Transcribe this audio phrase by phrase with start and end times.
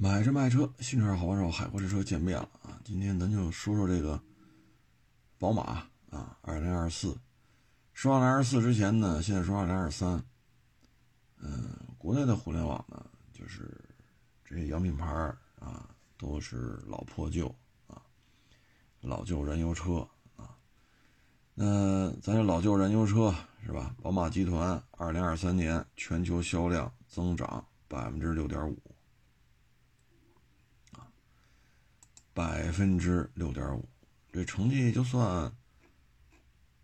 [0.00, 2.78] 买车卖车，新车好帮手，海阔试车见面了啊！
[2.84, 4.22] 今天咱就说说这个
[5.40, 7.18] 宝马啊，二零二四。
[7.94, 10.22] 说二零二四之前呢，现在说二零二三。
[11.38, 13.76] 嗯，国内的互联网呢，就是
[14.44, 15.04] 这些洋品牌
[15.58, 17.52] 啊，都是老破旧
[17.88, 18.00] 啊，
[19.00, 20.54] 老旧燃油车啊。
[21.54, 23.34] 那咱这老旧燃油车
[23.66, 23.96] 是吧？
[24.00, 28.80] 宝马集团二零二三年全球销量增长百分之六点五。
[32.38, 33.84] 百分之六点五，
[34.30, 35.52] 这成绩就算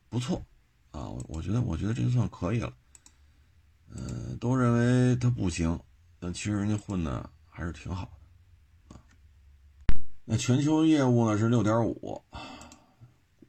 [0.09, 0.45] 不错
[0.91, 1.09] 啊！
[1.09, 2.75] 我我觉得，我觉得这就算可以了。
[3.89, 5.79] 嗯，都认为他不行，
[6.19, 8.11] 但其实人家混的还是挺好
[8.89, 9.01] 的啊。
[10.25, 12.21] 那全球业务呢是六点五，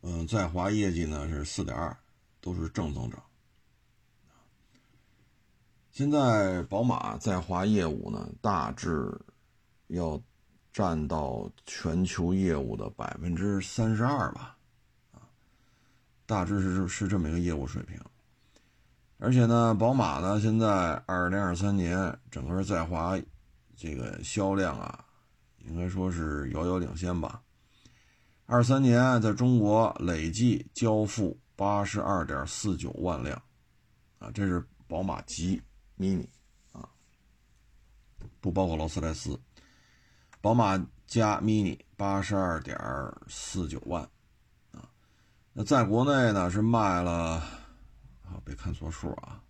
[0.01, 1.97] 嗯，在华业绩呢是四点二，
[2.39, 3.19] 都是正增长。
[5.91, 9.19] 现在宝马在华业务呢，大致
[9.87, 10.21] 要。
[10.75, 14.57] 占到全球业务的百分之三十二吧，
[15.13, 15.23] 啊，
[16.25, 17.97] 大致是是这么一个业务水平。
[19.17, 23.17] 而且呢，宝马呢现在二零二三年整个在华
[23.77, 25.05] 这个销量啊，
[25.59, 27.41] 应该说是遥遥领先吧。
[28.45, 33.41] 二三年在中国累计交付八十二点四九万辆，
[34.19, 35.61] 啊，这是宝马 G
[35.97, 36.27] Mini
[36.73, 36.89] 啊，
[38.41, 39.39] 不包括劳斯莱斯。
[40.45, 42.77] 宝马加 Mini 八十二点
[43.27, 44.03] 四九万，
[44.71, 44.85] 啊，
[45.53, 47.41] 那在国内呢是卖了，
[48.21, 49.41] 啊，别看错数啊，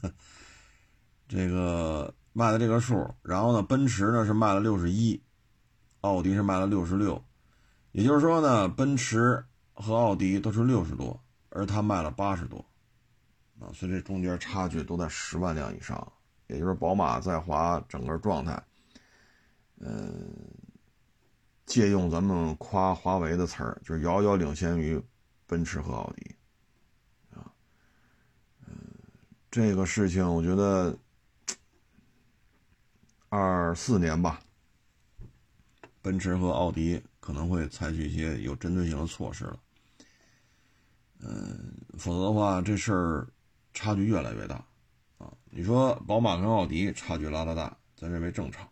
[1.28, 5.22] 这个卖的这个数，然后呢，奔驰呢是卖了六十一，
[6.00, 7.22] 奥迪是卖了六十六，
[7.92, 12.64] 也就是说呢，奔驰和奥迪都是六十多，而它卖了八十多，
[13.60, 16.10] 啊，所以这中间差距都在十万辆以上，
[16.46, 18.64] 也就是宝马在华整个状态。
[19.86, 20.34] 嗯，
[21.66, 24.98] 借用咱们夸华为的词儿，就是遥遥领先于
[25.46, 26.34] 奔驰和奥迪，
[27.34, 27.52] 啊，
[28.66, 28.74] 嗯，
[29.50, 30.98] 这个事情我觉得
[33.28, 34.40] 二四年吧，
[36.00, 39.60] 奔驰和奥迪可能会采取一些有针对性的措施了，
[41.18, 43.28] 嗯，否则的话这事儿
[43.74, 44.64] 差距越来越大，
[45.18, 48.66] 啊，你说宝马跟奥迪差距拉得大，咱认为正常。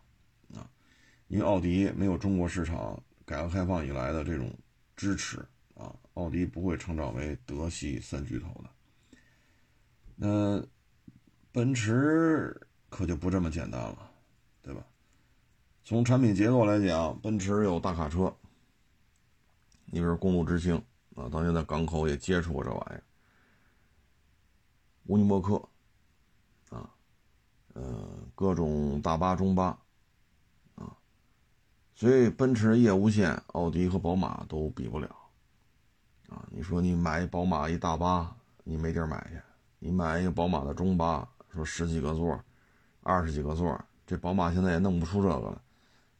[1.33, 4.55] 因为奥迪没有中国市场改革开放以来的这种
[4.95, 5.39] 支持
[5.73, 8.69] 啊，奥迪不会成长为德系三巨头的。
[10.15, 10.63] 那
[11.51, 12.55] 奔驰
[12.87, 14.11] 可就不这么简单了，
[14.61, 14.85] 对吧？
[15.83, 18.31] 从产品结构来讲，奔驰有大卡车，
[19.85, 20.75] 你比如公路之星
[21.15, 23.03] 啊，当年在港口也接触过这玩意儿，
[25.07, 25.55] 乌尼莫克
[26.69, 26.93] 啊，
[27.73, 29.82] 呃，各种大巴、中巴。
[32.03, 35.07] 所以奔驰业务线，奥迪和宝马都比不了，
[36.27, 39.37] 啊，你说你买宝马一大巴，你没地儿买去；
[39.79, 42.37] 你买一个宝马的中巴，说十几个座，
[43.03, 45.61] 二十几个座，这宝马现在也弄不出这个了。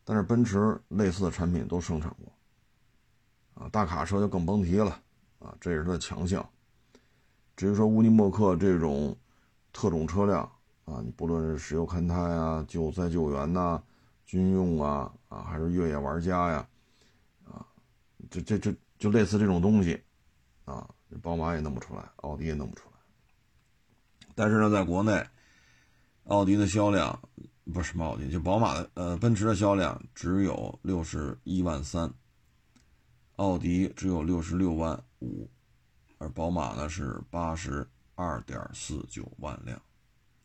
[0.06, 4.98] 但是奔驰类似的产品都生产过，啊，大卡车就更甭提了，
[5.40, 6.48] 啊，这也是它的强项。
[7.58, 9.14] 至于说乌尼莫克这种
[9.74, 10.50] 特种车辆，
[10.86, 13.84] 啊，你不论是石油勘探啊、救灾救援呐。
[14.26, 16.68] 军用啊啊，还是越野玩家呀，
[17.46, 17.66] 啊，
[18.30, 20.02] 这这这就类似这种东西，
[20.66, 20.90] 啊，
[21.22, 22.96] 宝马也弄不出来，奥迪也弄不出来。
[24.34, 25.24] 但是呢，在国内，
[26.26, 27.20] 奥迪的销量
[27.72, 32.12] 不是什么奥迪，就宝马的呃奔驰的销量只有六十一万三，
[33.36, 35.48] 奥迪只有六十六万五，
[36.18, 39.80] 而宝马呢是八十二点四九万辆，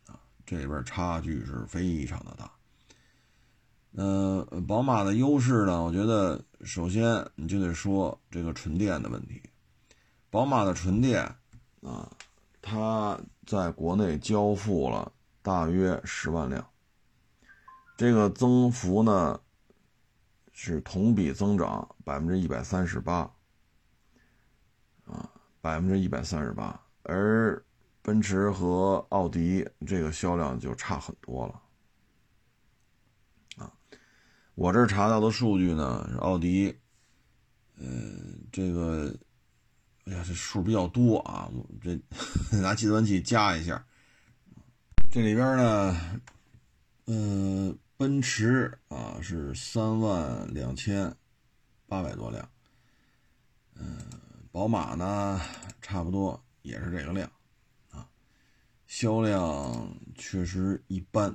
[0.07, 2.51] 啊，这里边差距是非常的大。
[3.93, 5.83] 呃，宝马的优势呢？
[5.83, 9.43] 我觉得首先你就得说这个纯电的问题。
[10.31, 11.23] 宝马的纯电
[11.83, 12.09] 啊，
[12.61, 15.11] 它在国内交付了
[15.43, 16.65] 大约十万辆，
[17.97, 19.41] 这个增幅呢
[20.53, 23.31] 是同比增长百分之一百三十八，
[25.07, 25.29] 啊，
[25.61, 27.65] 百分之一百三十八，而
[28.03, 31.63] 奔驰和奥迪这个销量就差很多了。
[34.59, 36.77] 我这查到的数据呢是，奥迪，
[37.77, 39.15] 嗯，这个，
[40.07, 41.97] 哎呀，这数比较多啊，我这
[42.61, 43.87] 拿计算器加一下，
[45.13, 46.21] 这里边呢，
[47.07, 51.15] 嗯，奔驰啊是三万两千
[51.87, 52.51] 八百多辆，
[53.77, 53.97] 嗯，
[54.51, 55.41] 宝马呢
[55.81, 57.31] 差不多也是这个量，
[57.93, 58.11] 啊，
[58.89, 61.33] 销量确实一般，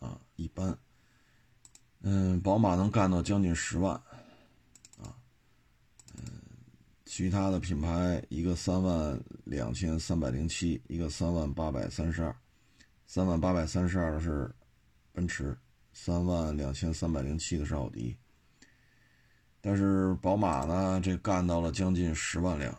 [0.00, 0.76] 啊，一般。
[2.02, 3.94] 嗯，宝马能干到将近十万，
[4.96, 5.12] 啊，
[6.16, 6.24] 嗯，
[7.04, 12.34] 其他的品牌一个三万两千三百零七，一个三万八百三十二，
[13.06, 14.50] 三万八百三十二是
[15.12, 15.54] 奔驰，
[15.92, 18.16] 三万两千三百零七的是奥迪，
[19.60, 22.74] 但是宝马呢，这干到了将近十万辆。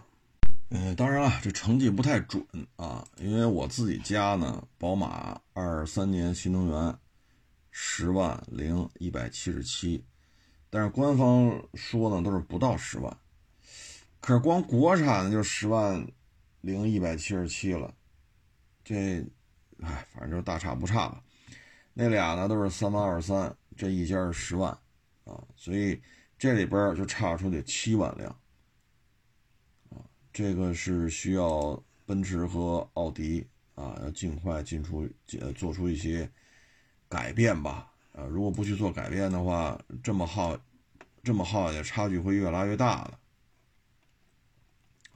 [0.69, 2.43] 嗯，当然了，这成绩不太准
[2.77, 6.97] 啊，因为我自己家呢，宝马二三年新能源
[7.71, 10.03] 十万零一百七十七，
[10.69, 13.17] 但是官方说呢都是不到十万，
[14.19, 16.05] 可是光国产的就十万
[16.59, 17.93] 零一百七十七了，
[18.83, 19.25] 这，
[19.79, 21.23] 哎，反正就大差不差吧。
[21.93, 24.71] 那俩呢都是三万二三，这一家是十万
[25.23, 26.01] 啊，所以
[26.37, 28.29] 这里边就差出得七万辆。
[29.89, 30.03] 啊
[30.33, 33.45] 这个是需要奔驰和奥迪
[33.75, 35.09] 啊，要尽快进出
[35.39, 36.29] 呃做出一些
[37.11, 37.91] 改变吧。
[38.13, 40.57] 啊，如果不去做改变的话，这么耗
[41.21, 43.11] 这么耗下去，差距会越拉越大的。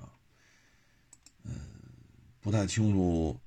[0.03, 0.11] 啊，
[1.45, 1.53] 嗯，
[2.41, 3.39] 不太清楚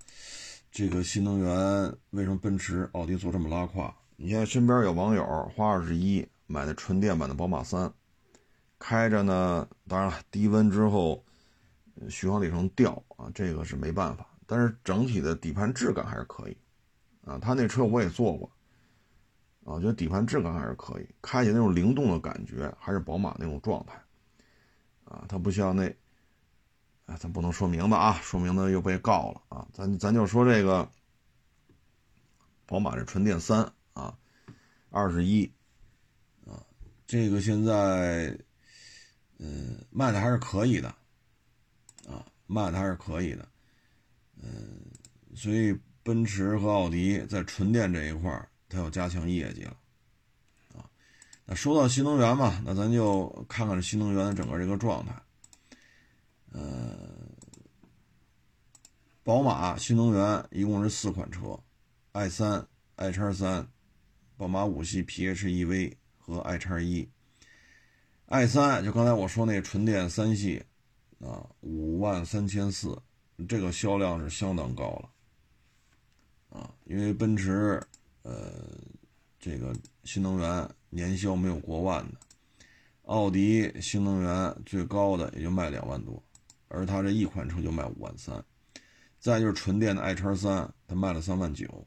[0.73, 3.95] 这个新能源为什么奔驰、奥迪做这么拉胯。
[4.17, 5.25] 你看身边有网友
[5.55, 7.93] 花二十一买的纯电版的宝马三，
[8.79, 11.23] 开着呢，当然了，低温之后。
[12.09, 16.56] 续航里程掉啊，这个是没办法，但是整体的底盘质感还是可以，
[17.29, 18.51] 啊，他那车我也坐过，
[19.65, 24.03] 啊，我觉得底盘质感还是可以，开起那种灵动的感觉还是宝马那种状态，
[25.05, 25.95] 啊，它不像那，
[27.05, 30.91] 哎，咱不能说名字啊，说名字又被告了啊，咱咱就说这个，
[32.65, 34.17] 宝马这纯电三啊，
[34.89, 35.45] 二十一，
[36.47, 36.65] 啊，
[37.07, 38.39] 这个现在，
[39.39, 40.89] 嗯，卖的还是可以的。
[42.09, 43.47] 啊卖的还是可以的，
[44.41, 44.81] 嗯，
[45.37, 45.79] 所以
[46.09, 49.77] 奔驰和奥迪在纯电这一块它要加强业绩了，
[50.75, 50.89] 啊，
[51.45, 55.15] 那说到新能源嘛，那咱就看看这新能源的整个这个状态，
[56.53, 56.97] 呃，
[59.23, 61.61] 宝马新能源一共是四款车
[62.13, 62.67] ，i 三、
[62.97, 63.69] i 叉三、
[64.39, 67.07] 宝马五系 PHEV 和 i 叉一
[68.29, 70.65] ，i 三就刚才我说那纯电三系。
[71.21, 72.97] 啊，五万三千四，
[73.49, 75.11] 这个销量是相当高了，
[76.50, 77.83] 啊，因为奔驰，
[78.23, 78.53] 呃，
[79.39, 79.75] 这个
[80.05, 82.19] 新能源年销没有过万的，
[83.03, 86.23] 奥迪新能源最高的也就卖两万多，
[86.69, 88.45] 而它这一款车就卖五万三，
[89.19, 91.87] 再就是纯电的 i 叉三，它卖了三万九，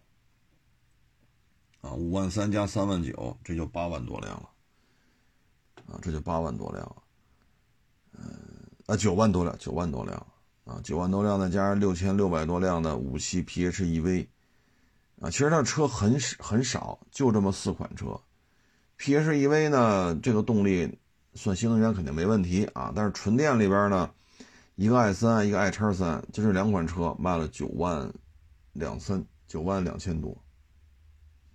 [1.81, 4.49] 啊，五万三加三万九，这就八万多辆了，
[5.87, 7.03] 啊，这就八万多辆了，
[8.13, 8.47] 嗯。
[8.87, 10.27] 啊，九万多辆，九万多辆
[10.65, 14.27] 啊，九万多辆再加上六千六百多辆的五系 PHEV，
[15.21, 18.19] 啊，其实它车很很少，就这么四款车。
[18.97, 20.97] PHEV 呢，这个动力
[21.35, 24.11] 算新能源肯定没问题啊，但是纯电里边呢，
[24.75, 28.11] 一个 i 三，一个 i 叉三，就这两款车卖了九万
[28.73, 30.35] 两三，九万两千多，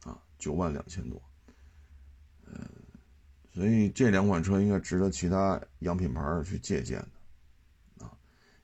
[0.05, 1.21] 啊，九万两千多，
[2.47, 2.69] 嗯，
[3.53, 7.05] 所以这两款车应该值得其他洋品牌去借鉴
[7.99, 8.13] 的啊。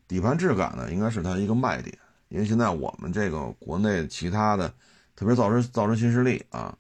[0.06, 1.96] 底盘质感呢，应该是它一个卖点，
[2.28, 4.74] 因为现在我们这个国内其他的，
[5.14, 6.76] 特别造车造车新势力啊，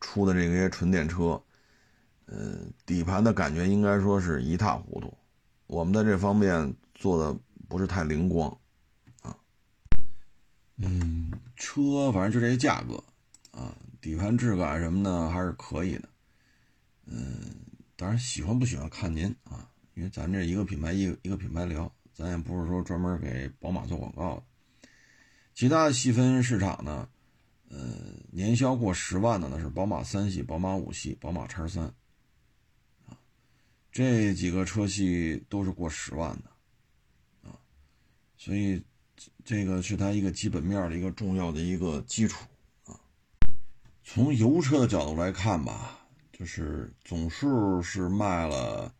[0.00, 1.42] 出的这些纯电车，
[2.26, 5.12] 呃，底盘的感觉应该说是一塌糊涂，
[5.66, 7.38] 我们在这方面做的
[7.68, 8.50] 不是太灵光，
[9.22, 9.36] 啊，
[10.76, 13.02] 嗯，车反正就这些价格，
[13.50, 16.08] 啊，底盘质感什么的还是可以的，
[17.06, 17.56] 嗯，
[17.96, 21.92] 当然喜欢不喜欢看您啊，因为咱这一个品牌一一个品牌聊。
[22.16, 24.42] 咱也不是说专门给宝马做广告的，
[25.56, 27.08] 其他细分市场呢，
[27.70, 27.78] 呃，
[28.30, 31.84] 年销过十万的呢是宝马三系、宝马五系、宝马叉三，
[33.06, 33.16] 啊，
[33.90, 37.56] 这几个车系都是过十万的，啊，
[38.36, 38.84] 所以
[39.46, 42.44] 这个是它一个基本面的一个重要的一个基础
[42.84, 43.00] 啊。
[44.04, 48.94] 从油车的角度来看吧，就是总数是卖了，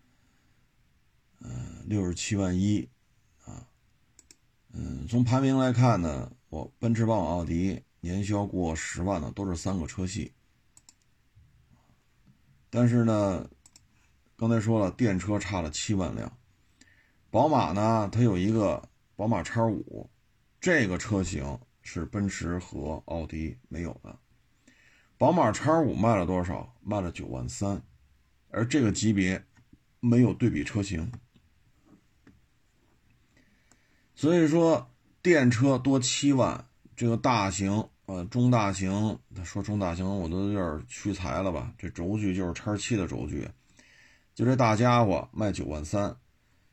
[1.41, 2.89] 嗯，六十七万一。
[3.45, 3.69] 啊
[4.79, 10.33] 嗯，从排名来看呢，我奔驰、宝马、奥迪年销过十万的都是三个车系，
[12.71, 13.50] 但是呢，
[14.37, 16.38] 刚才说了，电车差了七万辆。
[17.31, 20.09] 宝马呢，它有一个宝马叉五，
[20.61, 24.17] 这个车型是奔驰和奥迪没有的。
[25.19, 26.75] 宝马叉五卖了多少？
[26.81, 27.83] 卖了九万三，
[28.50, 29.45] 而这个级别
[29.99, 31.11] 没有对比车型。
[34.15, 34.88] 所以说，
[35.26, 41.75] 电车多七万，这个大型呃，中大型，他说中大型我都有点屈才了吧？
[41.76, 43.45] 这轴距就是叉七的轴距，
[44.37, 46.16] 就这大家伙卖九万三，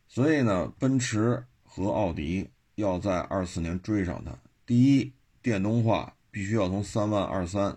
[0.07, 4.38] 所以呢，奔驰和奥迪要在二四年追上它。
[4.67, 7.75] 第一，电动化必须要从三万二三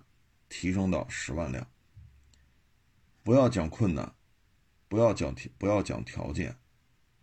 [0.51, 1.67] 提升到十万辆，
[3.23, 4.13] 不要讲困难，
[4.89, 6.55] 不要讲，不要讲条件，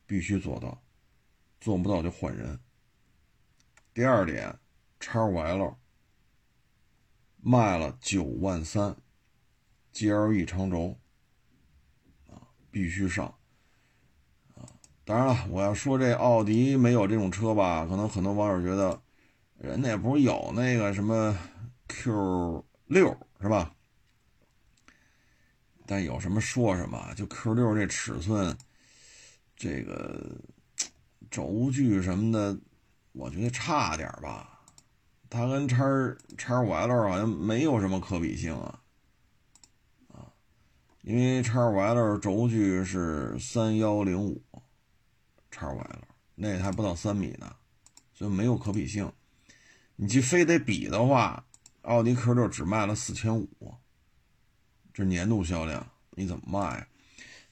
[0.08, 0.82] 必须做到，
[1.62, 2.60] 做不到就换人。
[3.94, 4.58] 第二点，
[5.00, 5.78] 叉五 L。
[7.46, 8.96] 卖了九万三
[9.94, 10.98] ，GLE 长轴
[12.30, 12.40] 啊，
[12.72, 13.26] 必须上
[14.56, 14.64] 啊！
[15.04, 19.02] 当然了，我要说这奥迪没有这种车吧，可能很多网友觉得，
[19.58, 21.38] 人家不是有那个什么
[21.90, 23.76] Q 六是吧？
[25.86, 28.58] 但有什么说什么，就 Q 六这尺寸，
[29.58, 30.34] 这个
[31.30, 32.58] 轴距什么的，
[33.14, 34.60] 我觉得差点吧。
[35.30, 35.84] 它跟叉
[36.38, 38.80] 叉五 L 好像没有什么可比性啊，
[40.10, 40.30] 啊，
[41.02, 44.42] 因为叉五 L 轴距是三幺零五，
[45.50, 46.00] 叉五 L
[46.36, 47.56] 那还不到三米呢，
[48.14, 49.12] 所以没有可比性。
[49.96, 51.46] 你去非得比的话，
[51.84, 53.48] 奥迪 Q 六只卖了四千五，
[54.94, 56.88] 这年度销量你怎么卖？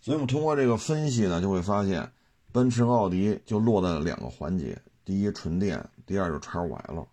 [0.01, 2.11] 所以我们通过这个分析呢，就会发现，
[2.51, 7.07] 奔驰奥迪就落在了两个环节：第一纯电，第二就叉五 L。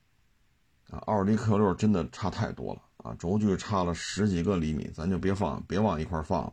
[0.90, 6.50] 啊，奥迪 Q 六真的差太多了啊，轴距差了十几个厘米，咱就别放，别往一块放。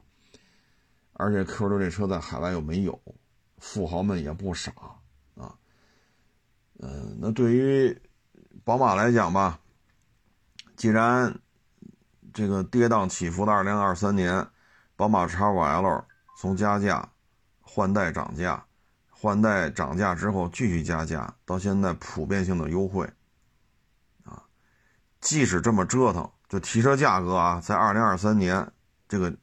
[1.14, 3.00] 而且 Q 六这车在海外又没有，
[3.60, 4.74] 富豪们也不傻
[5.36, 5.56] 啊。
[6.80, 8.02] 嗯，那对于
[8.66, 9.58] 宝马来讲吧，
[10.76, 11.40] 既然
[12.34, 14.46] 这个跌宕起伏的2023年，
[14.98, 16.04] 宝马 X5L
[16.38, 17.10] 从加价
[17.62, 18.66] 换代涨价，
[19.18, 23.10] 换代涨价之后继续加价，到现在普遍性的优惠。
[24.24, 24.44] 啊
[25.22, 28.72] 即使这么折腾，就提车价格啊，在二零二三年，
[29.08, 29.36] 这个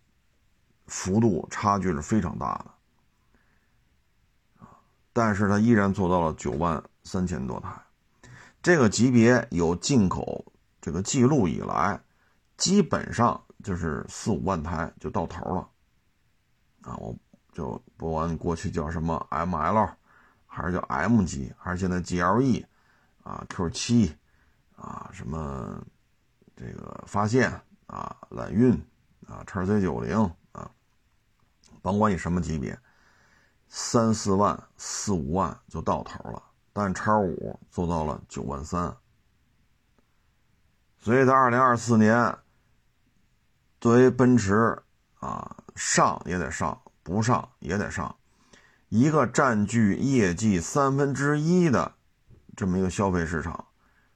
[0.86, 2.66] 幅度差距是非常大的
[5.12, 7.70] 但是它依然做到了九万三千多台，
[8.62, 12.00] 这个级别有进口这个记录以来，
[12.56, 15.68] 基本上就是四五万台就到头了
[16.82, 16.96] 啊！
[16.96, 17.16] 我
[17.52, 19.90] 就不管过去叫什么 ML，
[20.46, 22.64] 还是叫 M 级，还是现在 GLE
[23.22, 24.16] 啊 Q 七。
[24.74, 25.80] 啊，什么
[26.56, 27.52] 这个发现
[27.86, 28.74] 啊，揽运
[29.28, 30.18] 啊，叉 C 九零
[30.50, 30.68] 啊，
[31.80, 32.76] 甭管你什么级别，
[33.68, 36.42] 三四万、四五万就到头了。
[36.72, 38.96] 但叉五做到了九万三，
[40.98, 42.36] 所以在二零二四年，
[43.80, 44.82] 作为奔驰
[45.20, 48.16] 啊，上也得上，不上也得上，
[48.88, 51.94] 一个占据业绩三分之一的
[52.56, 53.66] 这么一个消费市场。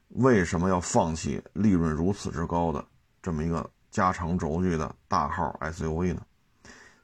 [0.09, 2.87] 为什么要放弃利润如此之高的
[3.21, 6.25] 这么一个加长轴距的大号 SUV 呢？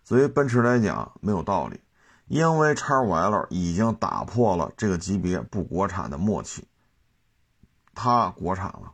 [0.05, 1.81] 作为奔驰来讲，没有道理，
[2.27, 6.65] 因为 X5L 已经打破了这个级别不国产的默契，
[7.93, 8.93] 它国产了，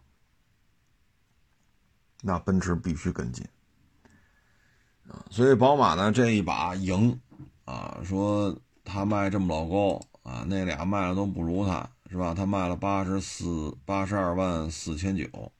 [2.22, 3.48] 那奔驰必须跟进
[5.10, 5.25] 啊！
[5.30, 7.20] 所以宝马呢这一把赢
[7.66, 11.89] 啊，说他卖这么老高啊，那俩卖的都不如他。
[12.12, 12.34] 是吧？
[12.34, 15.51] 他卖了八十四八十二万四千九，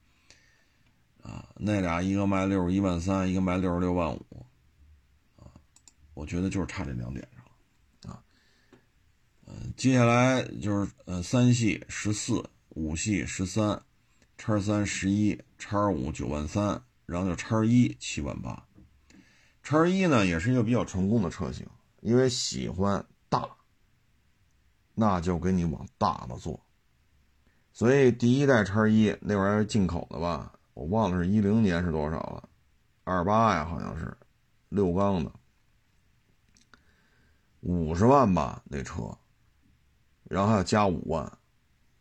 [1.22, 4.44] 啊，那俩一个卖六十一万三，一个卖六十六万五，
[5.36, 5.46] 啊，
[6.12, 8.20] 我觉得就是差这两点上，啊，
[9.46, 13.80] 嗯，接下来就是呃三系十四，五系十三，
[14.36, 18.60] 叉三十一，叉五九万三，然后就叉一七万八，
[19.70, 21.64] 叉一呢也是一个比较成功的车型，
[22.00, 23.48] 因为喜欢大。
[24.94, 26.60] 那就给你往大了做，
[27.72, 32.48] 所以第一代叉一那玩意儿进口的吧，我忘了是一零年是多少了，
[33.04, 34.12] 二八呀好像是，
[34.70, 35.32] 六缸的，
[37.60, 39.16] 五十万吧那车，
[40.24, 41.38] 然后还要加五万，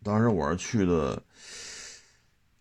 [0.01, 1.21] 当时我是去的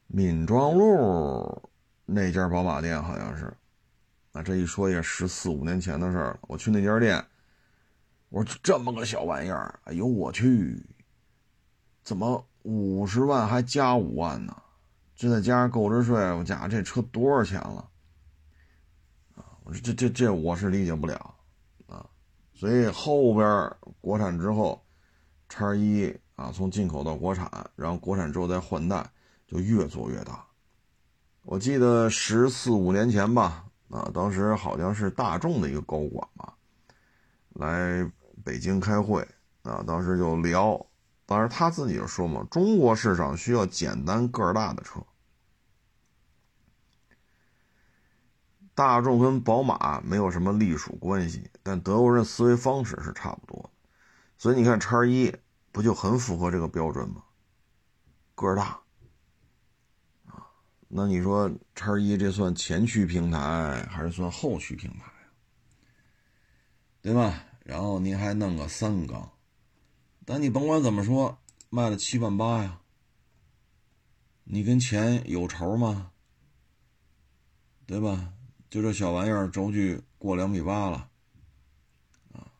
[0.09, 1.71] 闵庄路
[2.05, 3.53] 那家宝马店，好像是，
[4.33, 7.25] 啊这一说也十四五年前的事儿了，我去那家店。
[8.29, 10.85] 我说这么个小玩意儿，哎呦我去，
[12.03, 14.55] 怎么五十万还加五万呢？
[15.17, 17.89] 这再加上购置税，我讲这车多少钱了？
[19.35, 21.35] 啊，我说这这这我是理解不了
[21.87, 22.07] 啊。
[22.55, 24.85] 所以后边国产之后，
[25.49, 29.11] 叉一啊从进口到国产，然后国产之后再换代，
[29.47, 30.45] 就越做越大。
[31.43, 36.55] 我记得十四五年前吧，啊当时好像是大众的一个高管吧
[37.55, 38.11] 来
[38.45, 39.27] 北京开会
[39.63, 40.85] 啊当时就聊
[41.27, 45.01] 当时他自己就说嘛中国市场需要简单个儿大的车。
[48.75, 53.71] 大众跟宝马没有什么隶属关系但德国人思维方式是差不多
[54.37, 55.35] 所以你看叉一
[55.73, 57.23] 不就很符合这个标准吗？
[58.37, 58.81] 个儿大。
[60.89, 65.13] 那你说叉一这算前驱平台还是算后驱平台
[67.03, 67.45] 对吧？
[67.63, 69.31] 然后您还弄个三缸，
[70.25, 72.81] 但你甭管怎么说，卖了七万八呀，
[74.45, 76.11] 你跟钱有仇吗？
[77.87, 78.33] 对吧？
[78.71, 81.11] 就这小玩意儿，轴距过两米八了，
[82.33, 82.51] 啊，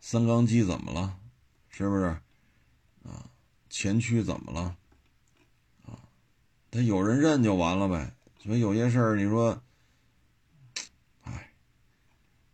[0.00, 1.18] 三缸机怎么了？
[1.68, 2.04] 是不是？
[3.02, 3.30] 啊，
[3.68, 4.76] 前驱怎么了？
[6.70, 8.12] 他有人认就完了呗。
[8.38, 9.60] 所以有些事儿，你说，
[11.22, 11.50] 哎，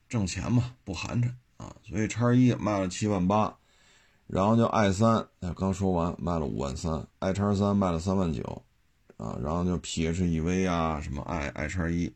[0.08, 1.76] 挣钱嘛，不寒碜啊。
[1.82, 3.56] 所以叉一卖了七万八，
[4.26, 8.64] 然后就 i 三，哎，刚说完卖了五万三，i 叉三卖了三万九，
[9.18, 12.14] 啊，然后就 PHEV 啊，什么 i i 叉一。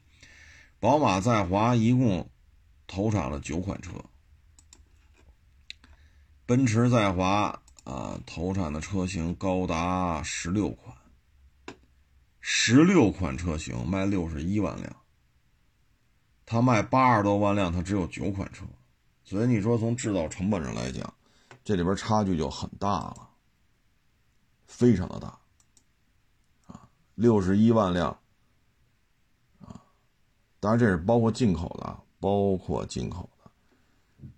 [0.81, 2.31] 宝马在华一共
[2.87, 3.93] 投产了九款车，
[6.47, 10.96] 奔驰在华啊投产的车型高达十六款，
[12.49, 14.97] 十六款车型卖六十一万辆，
[16.45, 18.65] 它卖八十多万辆，它只有九款车，
[19.25, 21.13] 所以你说从制造成本上来讲，
[21.65, 23.31] 这里边差距就很大了，
[24.69, 25.37] 非常的大。
[26.69, 28.17] 啊，六十一万辆。
[29.59, 29.83] 啊
[30.61, 33.51] 当然，这是包括进口的，包括进口的，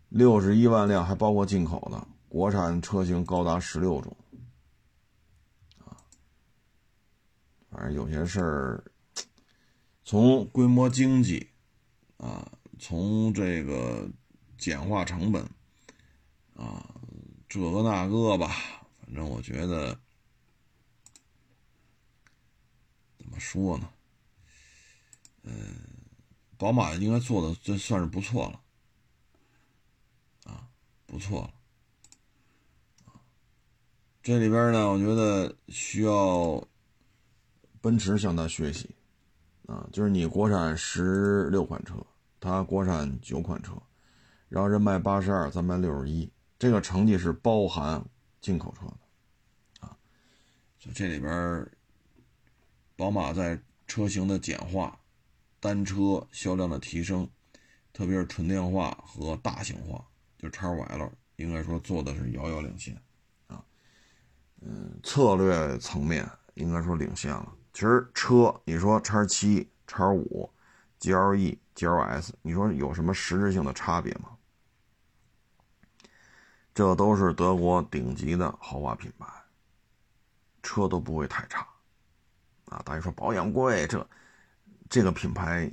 [0.08, 4.16] 六十一万辆还包括进口的，国产车型高达十六种，
[5.84, 5.92] 啊，
[7.70, 8.84] 反正有些事儿，
[10.04, 11.48] 从规模经济，
[12.16, 14.08] 啊，从这个
[14.56, 15.42] 简化成本，
[16.54, 16.94] 啊，
[17.48, 18.48] 这个那个吧，
[19.00, 19.98] 反正我觉得，
[23.18, 23.90] 怎么说呢，
[25.42, 25.74] 嗯。
[26.56, 28.60] 宝马应该做的这算是不错了，
[30.42, 30.68] 啊，
[31.06, 31.54] 不错了，
[34.20, 36.66] 这里边呢，我觉得需要
[37.88, 38.94] 奔驰向他学习，
[39.66, 41.94] 啊，就是你国产十六款车，
[42.38, 43.72] 他国产九款车，
[44.50, 48.04] 然后人卖八十二，咱卖六十一，这个成绩是包含
[48.42, 49.96] 进口车的，啊，
[50.78, 51.66] 就这里边，
[52.94, 54.94] 宝马在车型的简化。
[55.60, 57.26] 单车销量的提升，
[57.94, 62.94] 特别是纯电化和大型化，就叉 YL 应该说做的是遥遥领先
[63.46, 63.64] 啊。
[64.60, 67.54] 嗯，策略层面应该说领先了。
[67.72, 70.50] 其实车，你说叉七、叉五、
[71.00, 74.30] GLE、GLS，你说有什么实质性的差别吗？
[76.74, 79.26] 这都是德国顶级的豪华品牌，
[80.62, 81.66] 车都不会太差
[82.66, 82.80] 啊。
[82.84, 84.06] 大家说保养贵，这。
[84.90, 85.70] 这个品牌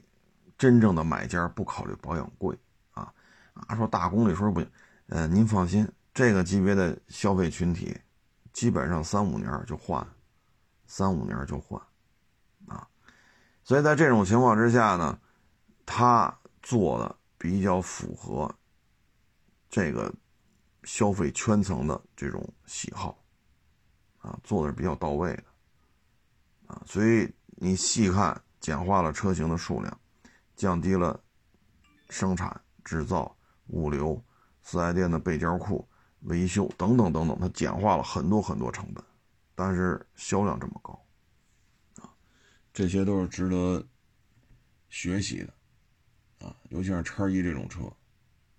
[0.57, 2.53] 真正的买家不考虑保养贵
[2.91, 3.13] 啊
[3.53, 4.69] 啊，说大公里数不行，
[5.07, 7.97] 呃，您放心，这个级别的消费群体
[8.51, 10.05] 基本上三五年就换，
[10.87, 11.81] 三五年就换
[12.67, 12.87] 啊，
[13.63, 15.19] 所以在这种情况之下呢，
[15.85, 18.53] 他做的比较符合
[19.69, 20.13] 这个
[20.83, 23.17] 消费圈层的这种喜好
[24.19, 25.43] 啊，做的是比较到位的
[26.67, 28.41] 啊，所以你细看。
[28.61, 29.99] 简化了车型的数量，
[30.55, 31.21] 降低了
[32.09, 34.19] 生产、制造、物流、
[34.63, 35.87] 四 S 店的备件库、
[36.21, 39.03] 维修等等等等，它简化了很多很多成本，
[39.55, 41.05] 但是销量这么高，
[41.95, 42.13] 啊，
[42.73, 43.87] 这些都是值得
[44.89, 47.91] 学习的，啊，尤其是叉一这种车，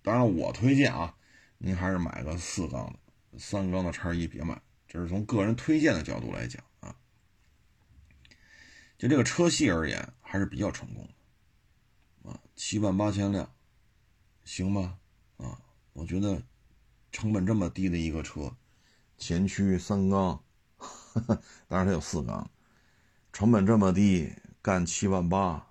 [0.01, 1.15] 当然我推荐啊，
[1.59, 2.91] 您还是买个四缸
[3.31, 6.95] 的，三缸的叉一别买，这是从个人推荐的角度来讲啊。
[8.97, 11.07] 就这个车系而言，还是比较成功
[12.23, 13.55] 的，啊，七万八千辆，
[14.43, 14.97] 行吧，
[15.37, 15.61] 啊，
[15.93, 16.41] 我觉得
[17.11, 18.57] 成本这么低的一个车，
[19.15, 20.43] 前驱三缸，
[21.67, 22.49] 当然它有四缸，
[23.33, 25.67] 成本这么低，干七万八，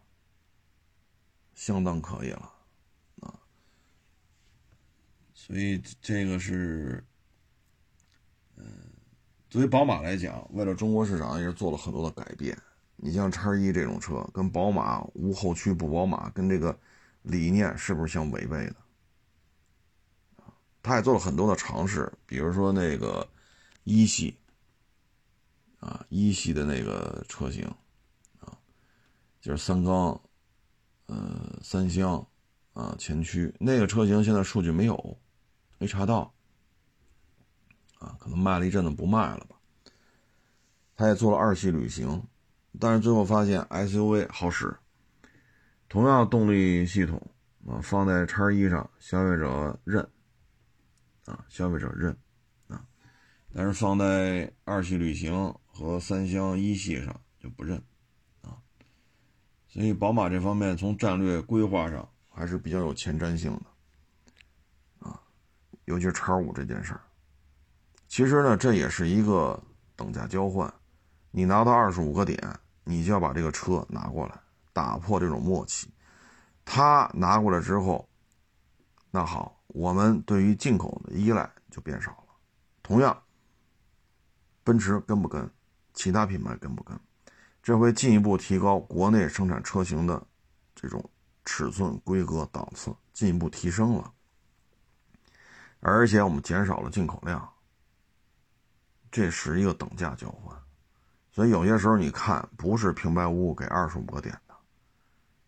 [1.54, 2.52] 相当可以了，
[3.20, 3.34] 啊，
[5.34, 7.04] 所以这个是，
[8.56, 8.64] 嗯，
[9.48, 12.56] 作为宝马来讲，为了中国市场也是做了很多的改变。
[12.96, 16.78] 你像叉一这种车，跟宝马无后驱不宝马，跟这个
[17.22, 18.76] 理念是不是相违背的？
[20.82, 23.28] 他也做了很多的尝试，比如说那个
[23.82, 24.36] 一系
[25.86, 27.64] 啊，一系的那个车型
[28.40, 28.58] 啊，
[29.40, 30.20] 就是三缸，
[31.06, 32.26] 呃，三厢
[32.72, 35.16] 啊，前驱那个车型，现在数据没有，
[35.78, 36.34] 没查到
[38.00, 39.56] 啊，可能卖了一阵子不卖了吧。
[40.96, 42.26] 他也做了二系旅行。
[42.78, 44.76] 但是最后发现 SUV 好使，
[45.88, 47.22] 同样动力系统
[47.66, 50.06] 啊，放在叉一上，消费者认
[51.24, 52.14] 啊，消费者认
[52.68, 52.84] 啊，
[53.54, 57.76] 但是放在二系旅行和三厢一系上就不认
[58.40, 58.56] 啊。
[59.68, 65.20] 所以宝马这方面从战略规划上还是比较有前瞻性的啊，
[65.84, 67.00] 尤其是叉五这件事儿。
[68.08, 69.62] 其实呢，这也是一个
[69.94, 70.72] 等价交换。
[71.30, 72.38] 你拿到二十五个点，
[72.84, 74.40] 你就要把这个车拿过来，
[74.72, 75.92] 打破这种默契。
[76.64, 78.08] 他拿过来之后，
[79.10, 82.34] 那好，我们对于进口的依赖就变少了。
[82.82, 83.22] 同样，
[84.64, 85.50] 奔驰跟不跟，
[85.96, 86.96] 其他品牌跟不跟，
[87.60, 90.24] 这会进一步提高国内生产车型的
[90.76, 91.04] 这种
[91.44, 94.12] 尺寸、规格、档次，进一步提升了。
[95.80, 97.48] 而且我们减少了进口量。
[99.08, 100.54] 这是一个等价交换，
[101.32, 104.54] 所以有些时候你看不是平白无故给二十五个点的，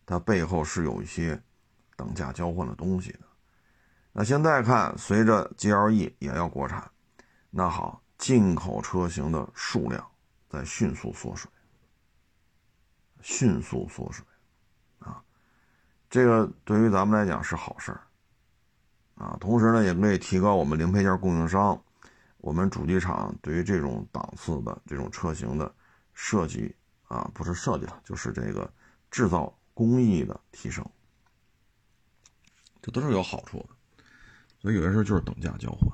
[0.07, 1.39] 它背后是有一些
[1.95, 3.19] 等价交换的东西的。
[4.11, 6.89] 那现在看，随着 GLE 也要国产，
[7.51, 10.08] 那好，进口车型的数量
[10.49, 11.49] 在迅速缩水，
[13.21, 14.25] 迅速缩水
[14.99, 15.23] 啊，
[16.09, 18.01] 这个对于咱们来讲是好事儿
[19.15, 21.81] 啊，同时呢也可以提高我们零配件供应商。
[22.39, 25.75] 我们主机厂对于这种档次的这种车型的
[26.13, 26.73] 设计
[27.09, 28.73] 啊，不是设计了，就是这个
[29.11, 30.89] 制造工艺的提升，
[32.81, 34.05] 这都是有好处的。
[34.61, 35.89] 所以有些时候就是等价交换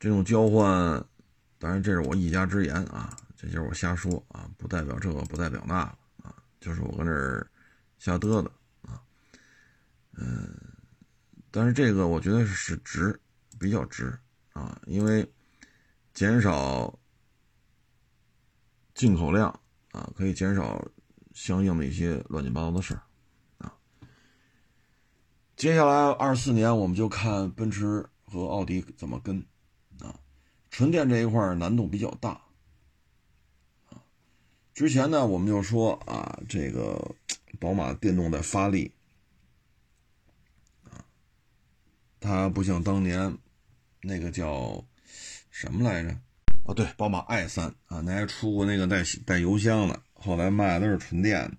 [0.00, 1.06] 这种交换，
[1.60, 7.46] 当然这是我一家之言啊，这就是我瞎说啊，不代表这个，不代表那个啊，就是我搁这儿
[7.98, 8.48] 瞎嘚嘚
[8.80, 8.98] 啊。
[10.16, 10.58] 嗯，
[11.50, 13.20] 但是这个我觉得是值，
[13.58, 14.18] 比较值。
[14.54, 15.30] 啊，因为
[16.14, 16.98] 减少
[18.94, 19.48] 进口量
[19.92, 20.82] 啊，可以减少
[21.34, 23.02] 相应的一些乱七八糟的事儿
[23.58, 23.72] 啊。
[25.56, 29.44] 接下来二四年，我们就看奔驰和奥迪怎么跟。
[30.70, 32.40] 纯电这一块难度比较大
[33.90, 34.02] 啊。
[34.72, 37.14] 之前呢，我们就说啊，这个
[37.58, 38.92] 宝马电动的发力
[40.84, 41.04] 啊，
[42.18, 43.36] 它不像当年。
[44.02, 44.82] 那个叫
[45.50, 46.16] 什么来着？
[46.64, 51.58] 哦，对，宝马 i 三啊，那还出过那个带带油箱的，后来卖的都是纯电。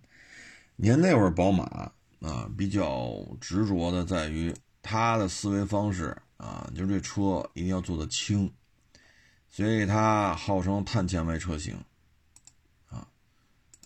[0.76, 8.52] 你看那会儿宝马啊，比较执着的在于它的思维方式啊，就是这车一定要做的轻，
[9.52, 11.76] 所以它号称碳纤维车型
[12.90, 13.08] 啊，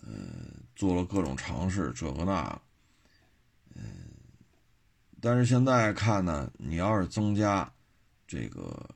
[0.06, 2.58] 嗯，做了各种尝试，这个那，
[3.74, 3.84] 嗯，
[5.20, 7.70] 但是现在看呢，你要是增加。
[8.28, 8.90] 这个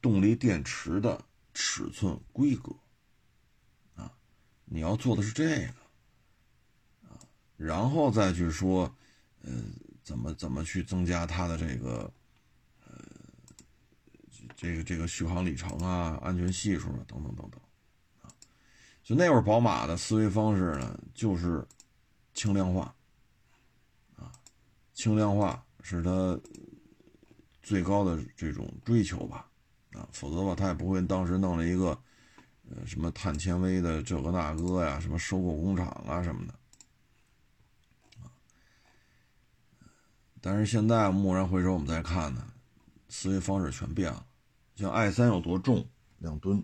[0.00, 1.20] 动力电池的
[1.52, 2.72] 尺寸规格
[3.96, 4.12] 啊，
[4.66, 7.18] 你要做的是这个啊，
[7.56, 8.82] 然后再去说，
[9.42, 9.52] 呃，
[10.04, 12.08] 怎么怎么去增加它的这个，
[14.56, 17.60] 这个这个续航里程啊、安全系数啊等等等等
[18.22, 18.32] 啊，
[19.04, 21.64] 就那会儿宝马的思维方式呢，就是
[22.34, 22.92] 轻量化
[24.16, 24.32] 啊，
[24.94, 26.40] 轻量化是它。
[27.62, 29.50] 最高的这种追求吧，
[29.90, 31.98] 啊，否则的话他也不会当时弄了一个，
[32.70, 36.54] 呃，什么碳纤维的这个那个呀，什么收购工厂啊什么的，
[38.22, 38.30] 啊，
[40.40, 42.46] 但是现在蓦然回首，我们再看呢，
[43.08, 44.24] 思维方式全变了。
[44.76, 45.84] 像 i 三有多重，
[46.18, 46.62] 两吨；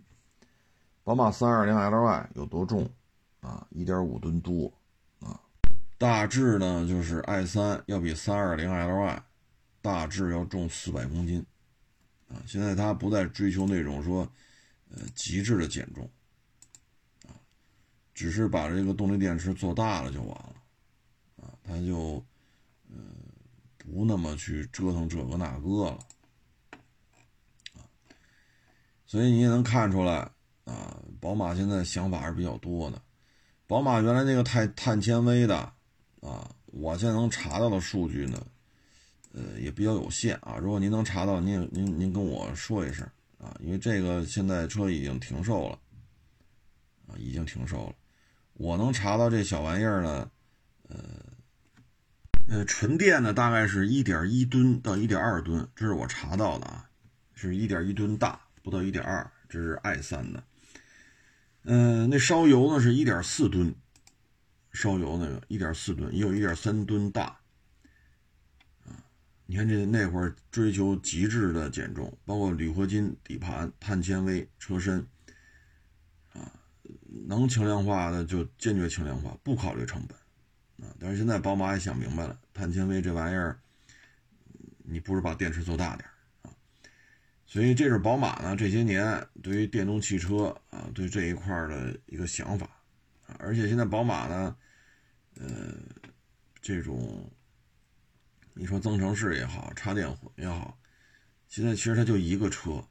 [1.03, 2.88] 宝马三二零 Ly 有多重，
[3.40, 4.72] 啊，一点五吨多，
[5.18, 5.40] 啊，
[5.98, 9.20] 大致呢就是 i 三要比三二零 Ly。
[9.85, 11.44] 大致要重四百公斤，
[12.29, 14.20] 啊，现在他不再追求那种说，
[14.90, 16.09] 呃，极致的减重，
[17.27, 17.35] 啊，
[18.14, 20.55] 只是把这个动力电池做大了就完了，
[21.42, 22.25] 啊，他就，
[22.94, 23.03] 呃，
[23.79, 25.98] 不那么去折腾这个那个了，
[29.12, 30.14] 所以你也能看出来，
[30.64, 32.98] 啊，宝马现在想法还是比较多的，
[33.66, 35.55] 宝马原来那个碳碳纤维的，
[36.22, 38.42] 啊，我现在能查到的数据呢。
[39.35, 40.57] 呃，也比较有限啊。
[40.57, 45.79] 如果您能查到，您您您跟我说一声啊，因为这个现在车已经停售了
[47.07, 47.94] 啊，已经停售了。
[48.55, 50.31] 我能查到这小玩意儿呢，
[50.88, 50.96] 呃
[52.48, 56.88] 呃，纯电的大概是一点一吨到一点二吨，这是我查到的啊，
[57.35, 60.42] 是一点一吨大，不到一点二，这是 i 三的。
[61.64, 63.75] 嗯，那烧油呢是一点四吨，
[64.72, 67.38] 烧油那个一点四吨，也有一点三吨大。
[69.44, 75.07] 你看这那会儿追求极致的减重，包括铝合金底盘、碳纤维车身，
[76.33, 76.51] 啊，
[77.27, 80.94] 能轻量化的就坚决轻量化，不考虑成本啊。
[80.98, 83.61] 但是现在宝马也想明白了，碳纤维这玩意儿，
[84.85, 86.09] 你不如把电池做大点。
[87.53, 92.67] 所以这是宝马呢这些年对于电动汽车啊对这一块的一个想法
[93.27, 93.37] 啊。
[93.38, 94.57] 而且现在宝马呢，
[95.35, 95.75] 呃，
[96.62, 97.31] 这种
[98.55, 100.79] 你说增程式也好，插电混也好，
[101.47, 102.83] 现在其实它就一个车。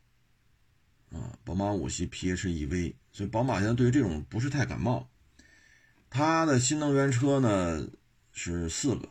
[1.10, 5.10] 啊，宝马五系 PHEV，所以宝马现在对于这种不是太感冒。
[6.08, 7.90] 它的新能源车呢
[8.32, 9.10] 是四个，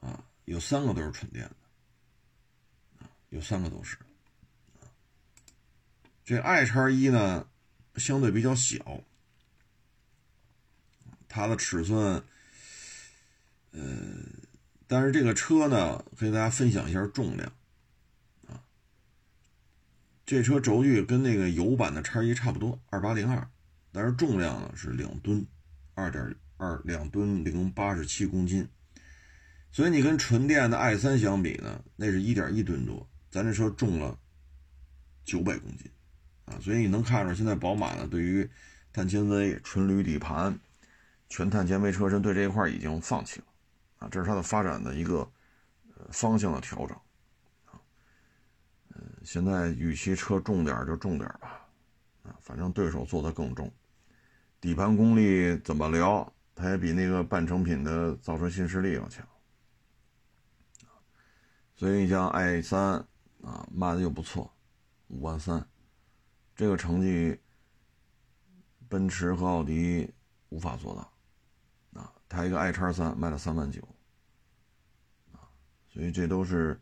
[0.00, 1.56] 啊，有三个都是纯电的，
[2.98, 3.96] 啊，有三个都是。
[6.30, 7.44] 这 i 叉一呢
[7.96, 9.02] 相对比较小，
[11.28, 12.22] 它的尺寸，
[13.72, 13.80] 呃，
[14.86, 17.52] 但是这个车呢，跟大家分享一下重量。
[18.46, 18.62] 啊
[20.24, 23.50] 这车轴距跟那个油版的叉一差不多，二八零二，
[23.90, 25.44] 但是重量呢是两吨，
[25.94, 28.68] 二点二两吨零八十七公斤，
[29.72, 34.16] 所以你跟纯电的 i 三相比呢，那是一点一吨多，咱这车重了
[35.24, 35.90] 九百公斤
[36.50, 38.48] 啊，所以你能看出现在宝马呢对于
[38.92, 40.58] 碳纤维、纯铝底盘、
[41.28, 43.46] 全碳纤维车身对这一块已经放弃了
[44.00, 45.30] 啊，这是它的发展的一个
[46.10, 46.96] 方向的调整
[48.94, 49.00] 嗯。
[49.22, 51.68] 现在与其车重点就重点吧，
[52.24, 53.70] 啊，反正对手做的更重，
[54.60, 59.26] 底盘功力怎么聊，它也比那个半成品的造车新势力要强，
[61.76, 62.94] 所以你像 i 三
[63.42, 64.52] 啊卖的又不错，
[65.08, 65.64] 五万三，
[66.60, 67.40] 这个成绩，
[68.86, 70.12] 奔驰和奥迪
[70.50, 73.80] 无法做到，啊，它一个 i 叉三卖了三万九，
[75.32, 75.48] 啊，
[75.88, 76.78] 所以这都是。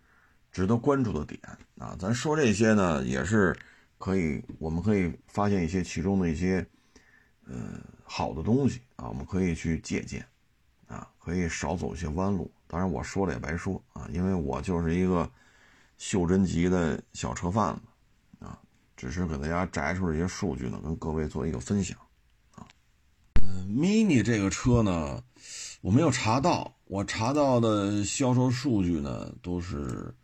[0.51, 1.41] 值得关注的点
[1.77, 3.57] 啊，咱说这些呢，也是
[3.99, 6.67] 可以，我们可以发现一些其中的一些
[7.45, 10.27] 呃好的东西啊，我们可以去借鉴
[10.89, 12.51] 啊，可以少走一些弯路。
[12.67, 15.31] 当然我说了也白说啊，因为我就是一个
[15.99, 17.83] 袖珍级的小车贩子，
[18.99, 21.97] 只是给大家摘出这些数据呢，跟各位做一个分享
[22.55, 22.69] 啊。
[23.67, 25.23] ，mini 这个车呢，
[25.81, 30.15] 我没有查到，我查到的销售数据呢都是。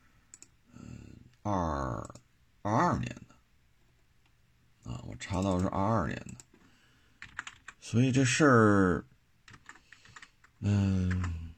[1.46, 1.52] 二
[2.62, 6.36] 二二年的啊，我查到是二二年的，
[7.82, 9.04] 所以这事儿，
[10.60, 11.52] 嗯，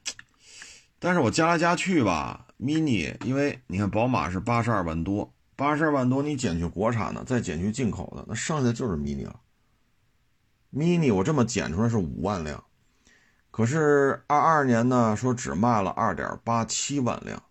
[0.98, 9.40] 但是我加来加去吧，mini，因为你看宝马是八十二万多，八十二万多你减去国产的，再减去进口的，那剩下的就是 mini 了。
[10.72, 12.62] mini 我这么减出来是五万辆，
[13.50, 17.42] 可是二二年呢，说只卖了二点八七万辆。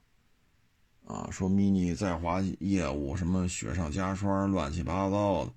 [1.08, 5.52] 啊，说 mini 在华业务什么雪上加霜，乱七八糟的，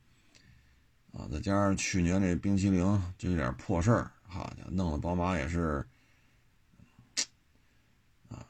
[1.18, 5.86] 啊，再加上去年这冰淇淋就有点破事儿，好家，弄得宝马也是，
[8.28, 8.44] 啊，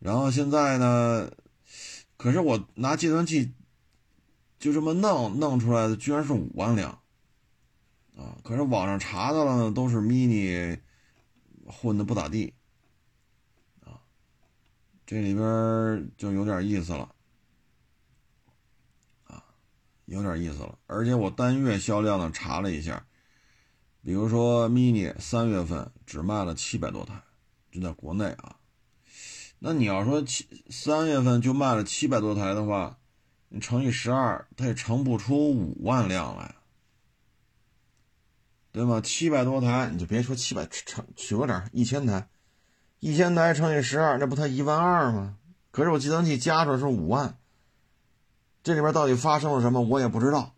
[0.00, 1.30] 然后现在呢，
[2.18, 3.54] 可是我拿计算器
[4.58, 7.00] 就这么弄弄出来的，居然是五万辆，
[8.16, 10.80] 啊，可是网上查到了呢，都是 mini
[11.64, 12.52] 混的不咋地。
[13.84, 14.02] 啊
[15.06, 17.14] 这里边就有点意思了，
[19.24, 19.44] 啊，
[20.06, 20.76] 有点意思了。
[20.86, 23.06] 而且我单月销量呢查了一下，
[24.02, 27.22] 比如说 mini 三月份只卖了七百多台，
[27.70, 28.57] 就在国内啊。
[29.60, 32.98] 那你要说七三月份就卖了七百多台的话，
[33.48, 36.54] 你乘以十二，它也乘不出五万辆来，
[38.70, 39.00] 对吗？
[39.00, 42.28] 七百多台，你就别说七百，乘取个点，一千台。
[43.00, 45.36] 一千台乘以十二，那不才一万二吗？
[45.70, 47.38] 可是我计算器加出来是五万，
[48.62, 50.54] 这里边到底发生了什么，我也不知道，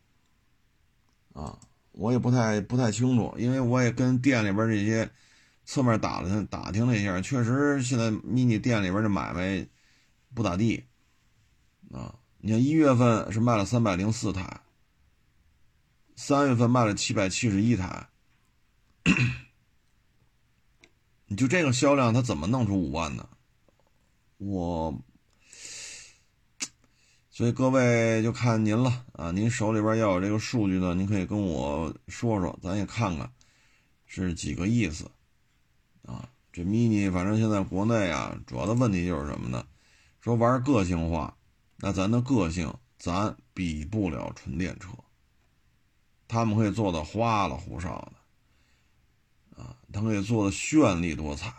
[1.34, 1.58] 啊，
[1.92, 5.10] 我也不太不太清楚，因为我也跟店里边这些
[5.70, 9.64] 侧面打了打听了一下，确实现在 mini 店里边的买卖
[10.34, 10.84] 不咋地，
[11.92, 14.62] 啊，你看一月份是卖了三百零四台，
[16.16, 18.08] 三月份卖了七百七十一台。
[21.26, 23.28] 你就这个销量，他怎么弄出五万呢？
[24.38, 25.00] 我，
[27.30, 29.30] 所以各位就看您了啊！
[29.30, 33.30] 您手里边要有这个数据呢，您可以跟我说说，咱也看看
[34.04, 35.08] 是几个意思
[36.10, 36.28] 啊。
[36.52, 39.64] 这 mini 反正现在国内啊，主要的问题就是什么呢？
[40.20, 41.36] 说玩个性化，
[41.76, 44.88] 那咱的个性咱比不了纯电车，
[46.26, 49.62] 他们可以做的花里胡哨的。
[49.62, 51.50] 啊，它可以做的绚丽多彩，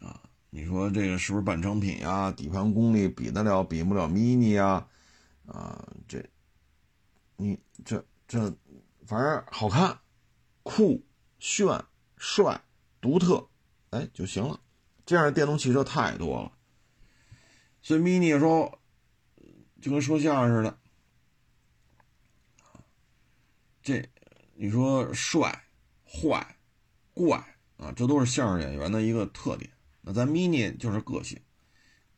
[0.00, 2.32] 啊，你说这个是不是半成品呀？
[2.32, 4.86] 底盘功力比得了，比不了 mini 呀？
[5.46, 6.28] 啊，这，
[7.36, 8.52] 你这这
[9.06, 9.98] 反正好看、
[10.62, 11.02] 酷、
[11.38, 11.82] 炫、
[12.16, 12.60] 帅、
[13.00, 13.48] 独特，
[13.90, 14.60] 哎就行了。
[15.06, 16.52] 这样的电动汽车太多了，
[17.82, 18.78] 所以 mini 说
[19.80, 20.78] 就跟说相声似的，
[23.82, 24.08] 这
[24.54, 25.64] 你说帅、
[26.04, 26.56] 坏、
[27.14, 27.38] 怪
[27.76, 29.70] 啊，这都是相声演员的一个特点。
[30.02, 31.40] 那咱 mini 就是个性，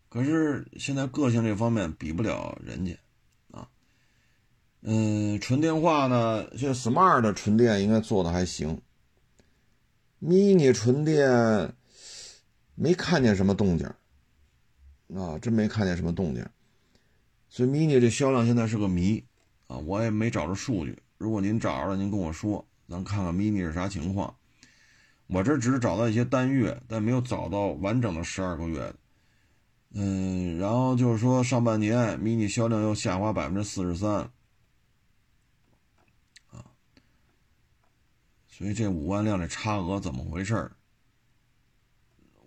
[0.08, 2.98] 可是现在个性这方面比不了人家。
[4.84, 6.44] 嗯，纯电化呢？
[6.58, 8.82] 现在 smart 的纯电应该做的还行。
[10.22, 11.74] Mini 纯电
[12.76, 13.86] 没看见什么动静
[15.18, 16.46] 啊，真没看见什么动静。
[17.48, 19.24] 所以 mini 这销量现在是个谜
[19.66, 20.96] 啊，我也没找着数据。
[21.18, 24.32] 如果您找着了，您跟我说，咱看看 mini 是啥情况。
[25.26, 28.94] 我这只是找到一些单月，但没有找到完整的十二个月。
[29.92, 34.30] 嗯，然后就是说上半年 mini 销量又下滑百分之四十三。
[38.54, 40.70] 所以这五万辆这差额怎么回事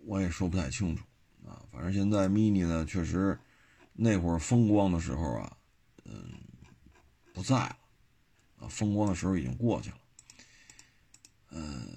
[0.05, 1.03] 我也说不太清楚
[1.47, 1.65] 啊。
[1.71, 3.37] 反正现在 mini 呢，确实
[3.91, 5.57] 那会儿风光的时候啊，
[6.03, 6.31] 嗯，
[7.33, 7.75] 不在了
[8.59, 9.97] 啊，风光的时候已经过去了。
[11.49, 11.89] 嗯，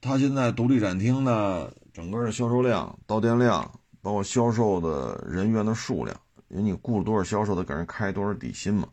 [0.00, 8.88] 它现在独立展厅呢，整个的销售量、到店量，包括销售的人员的数量，因为你雇了多少销售的，给人开多少底薪嘛，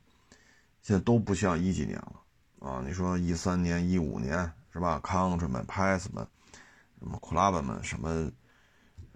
[0.82, 2.16] 现在都不像一几年了。
[2.60, 6.28] 啊，你说一三年、一五年是吧？Country 们、Pass 们、
[7.00, 8.30] 什么 Clubman、什么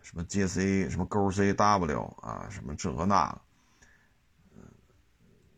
[0.01, 3.41] 什么 JC、什么勾 CW 啊，什么这个那个，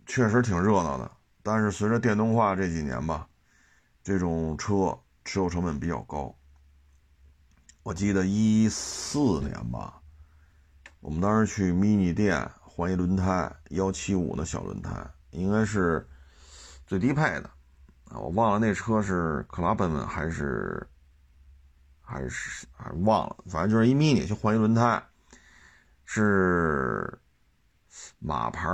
[0.07, 1.11] 确实挺热闹的。
[1.43, 3.27] 但是随着电动化这几年吧，
[4.03, 6.35] 这种车持有成本比较高。
[7.83, 10.01] 我记得一四年吧，
[11.01, 16.09] 我们当时去 Mini 店换一轮胎，幺七五的小轮胎，应该是
[16.87, 17.51] 最低配的。
[18.11, 20.87] 啊，我忘了那车是克拉本本还是
[22.01, 25.03] 还是还忘了，反正就是一 mini 就换一轮胎，
[26.05, 27.19] 是
[28.19, 28.69] 马牌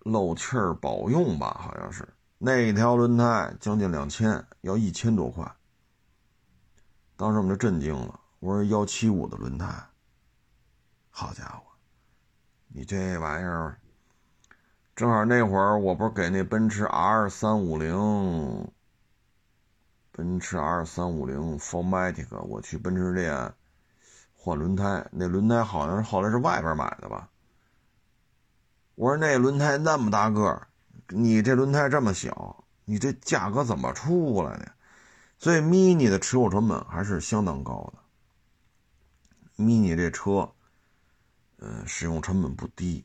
[0.00, 2.06] 漏气儿保用吧，好像是
[2.38, 5.50] 那条轮胎将近两千，要一千多块。
[7.16, 9.66] 当时我们就震惊了，我说幺七五的轮胎，
[11.10, 11.62] 好家伙，
[12.66, 13.80] 你这玩意儿。
[14.98, 18.68] 正好那会儿，我不是给那奔驰 R 三五零，
[20.10, 23.54] 奔驰 R 三五零 Formatic，我去奔驰店
[24.34, 27.30] 换轮胎，那轮胎好像是后来是外边买的吧？
[28.96, 30.66] 我说那轮胎那么大个儿
[31.10, 34.72] 你这轮胎这么小，你这价格怎么出来的？
[35.38, 39.62] 所以 Mini 的持有成本还是相当高的。
[39.62, 40.50] Mini 这车，
[41.58, 43.04] 嗯，使用成本不低。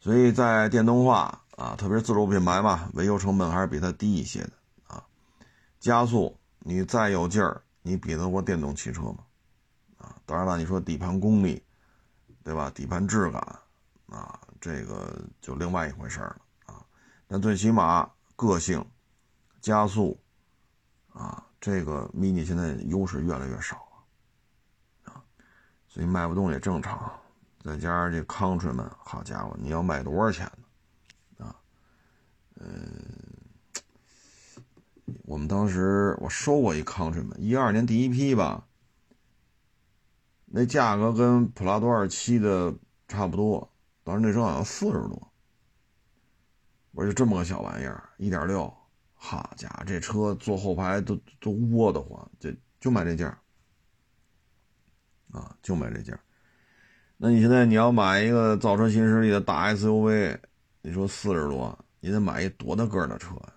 [0.00, 4.52] 所以在电动化啊，特别是自主品牌嘛，维修成本还是比它低一些的
[4.86, 5.04] 啊。
[5.78, 9.18] 加速你再有劲儿，你比得过电动汽车吗？
[9.98, 11.62] 啊，当然了，你说底盘功力，
[12.42, 12.70] 对吧？
[12.74, 13.40] 底盘质感
[14.06, 16.82] 啊，这个就另外一回事了啊。
[17.28, 18.82] 但最起码个性、
[19.60, 20.18] 加速
[21.12, 25.22] 啊，这个 mini 现在优势越来越少了啊，
[25.86, 27.12] 所以卖不动也正常。
[27.62, 30.50] 再加上这 Countryman，，好家伙，你要卖多少钱
[31.36, 31.46] 呢？
[31.46, 31.56] 啊，
[32.54, 32.94] 嗯，
[35.24, 38.66] 我们当时我收过一 Countryman，，一二年第一批吧，
[40.46, 42.74] 那价格跟普拉多二七的
[43.06, 43.70] 差不多，
[44.04, 45.30] 当时那车好像四十多。
[46.92, 48.74] 我就这么个小玩意儿，一点六，
[49.14, 53.38] 好家伙，这车坐后排都都窝得慌，就就买这价，
[55.30, 56.18] 啊，就买这价。
[57.22, 60.38] 那你现在你要买一个造车新势力的大 SUV，
[60.80, 63.52] 你说四十多，你得买一多大个的车呀？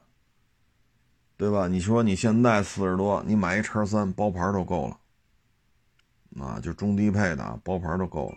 [1.38, 1.66] 对吧？
[1.70, 8.36] 你说你现在四十多，你买一叉三包牌都够了，啊，就中低配的包牌都够了，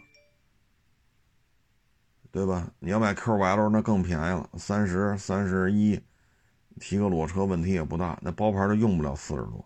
[2.31, 2.71] 对吧？
[2.79, 6.01] 你要买 QL 那更便宜了，三十三十一，
[6.79, 9.65] 提个裸车问题也不大，那包牌都用不了四十多。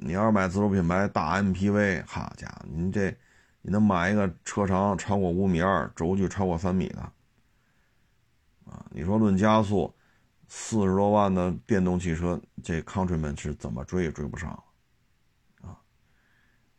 [0.00, 3.10] 你要是买自主品牌大 MPV，好家伙，你这
[3.62, 7.00] 你能买一个车长超过五米二、轴距超过三米的
[8.64, 8.86] 啊？
[8.90, 9.92] 你说论加速，
[10.46, 14.50] 四十多万的电动汽车，这 Countryman 是怎么追也追不上
[15.62, 15.76] 啊？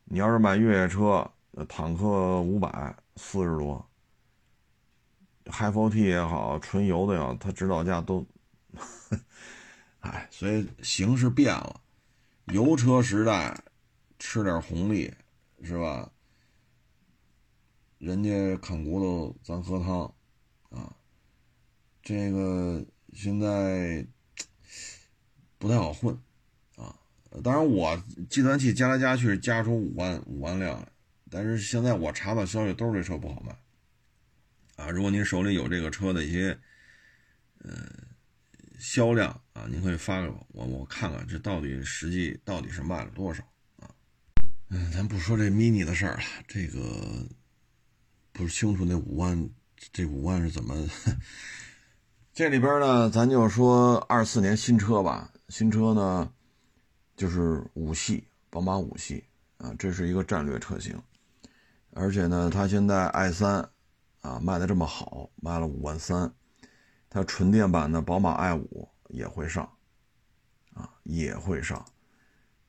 [0.05, 1.29] 你要是买越野车，
[1.67, 3.85] 坦克五百四十多
[5.43, 8.25] ，Hi4T 也好，纯油的也好，它指导价都，
[9.99, 11.81] 哎，所以形势变了。
[12.51, 13.63] 油车时代，
[14.17, 15.13] 吃点红利，
[15.61, 16.11] 是吧？
[17.99, 20.13] 人家啃骨头，咱喝汤，
[20.69, 20.95] 啊，
[22.01, 24.07] 这个现在
[25.57, 26.17] 不太好混
[26.77, 26.95] 啊。
[27.43, 30.87] 当然，我计算器加来加去加出五万五万辆来，
[31.29, 33.55] 但是现在我查到消息都是这车不好卖
[34.77, 34.89] 啊。
[34.89, 36.57] 如果您手里有这个车的一些
[37.59, 37.71] 呃
[38.79, 43.43] 销量啊，您可以发给我，我我看看这到底实际到底是卖了多少
[43.77, 43.91] 啊。
[44.69, 46.79] 嗯，咱不说这 mini 的事儿了，这个
[48.31, 49.49] 不清楚那五万
[49.93, 50.89] 这五万是怎么。
[52.33, 56.31] 这里边呢，咱就说二四年新车吧，新车呢。
[57.17, 59.21] 就是五系，宝马五系
[59.57, 60.97] 啊，这是一个战略车型，
[61.91, 63.55] 而且呢，它现在 i 三
[64.21, 66.33] 啊卖的这么好，卖了五万三，
[67.09, 69.67] 它纯电版的宝马 i 五也会上，
[70.73, 71.83] 啊也会上，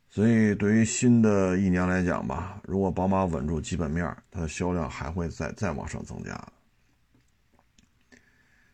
[0.09, 6.53] 所以对于新的一年来讲吧，如果宝马稳住基本面，它的销量还会再再往上增加。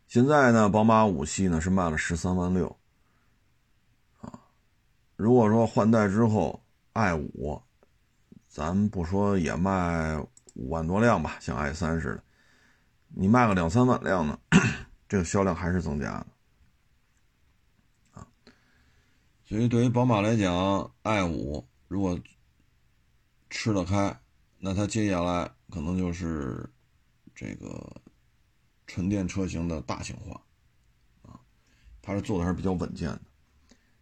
[0.07, 2.69] 现在呢，宝马五系呢是卖了十三万六。
[4.21, 4.39] 啊
[5.17, 6.63] 如果说换代之后
[6.93, 7.61] ，i 五，
[8.47, 10.17] 咱不说也卖
[10.55, 12.23] 五万多辆吧，像 i 三似的，
[13.09, 14.39] 你卖个两三万辆呢，
[15.09, 16.27] 这个销量还是增加的，
[18.13, 18.27] 啊，
[19.45, 22.19] 所以对于宝马来讲，i 五如果
[23.49, 24.19] 吃得开，
[24.59, 26.69] 那它接下来可能就是
[27.35, 28.01] 这个
[28.87, 30.41] 纯电车型的大型化，
[31.23, 31.39] 啊，
[32.03, 33.21] 它是做的还是比较稳健的。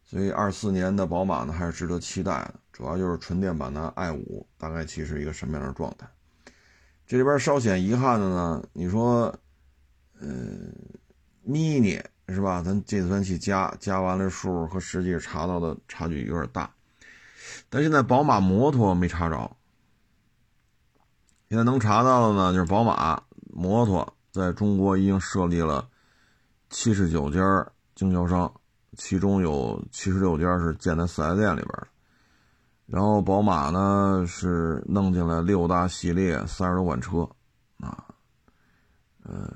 [0.05, 2.55] 所以二四年的宝马呢，还是值得期待的。
[2.73, 6.09] 主要就是纯电版的 i 五，大概其实一个什么样的状态？
[7.07, 9.35] 这里边稍显遗憾的呢，你说，
[10.25, 10.75] 嗯
[11.47, 12.63] ，mini 是吧？
[12.63, 16.71] 咱计算器加加完了数和实际查到的差距有点大。
[17.69, 19.55] 但现在宝马摩托没查着，
[21.51, 23.23] 现在能查到的呢，就是宝马
[23.53, 25.87] 摩托在中国已经设立了
[26.71, 27.41] 七十九家
[27.95, 28.51] 经销商。
[28.97, 31.89] 其中有七十六家是建在四 S 店里边的，
[32.87, 37.29] 然后宝马呢是弄进来六大系列三十多款车，
[37.81, 38.05] 啊，
[39.25, 39.53] 呃，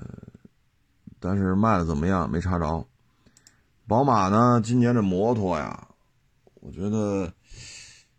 [1.20, 2.86] 但是卖的怎么样没查着。
[3.86, 5.88] 宝马呢今年这摩托呀，
[6.54, 7.32] 我觉得，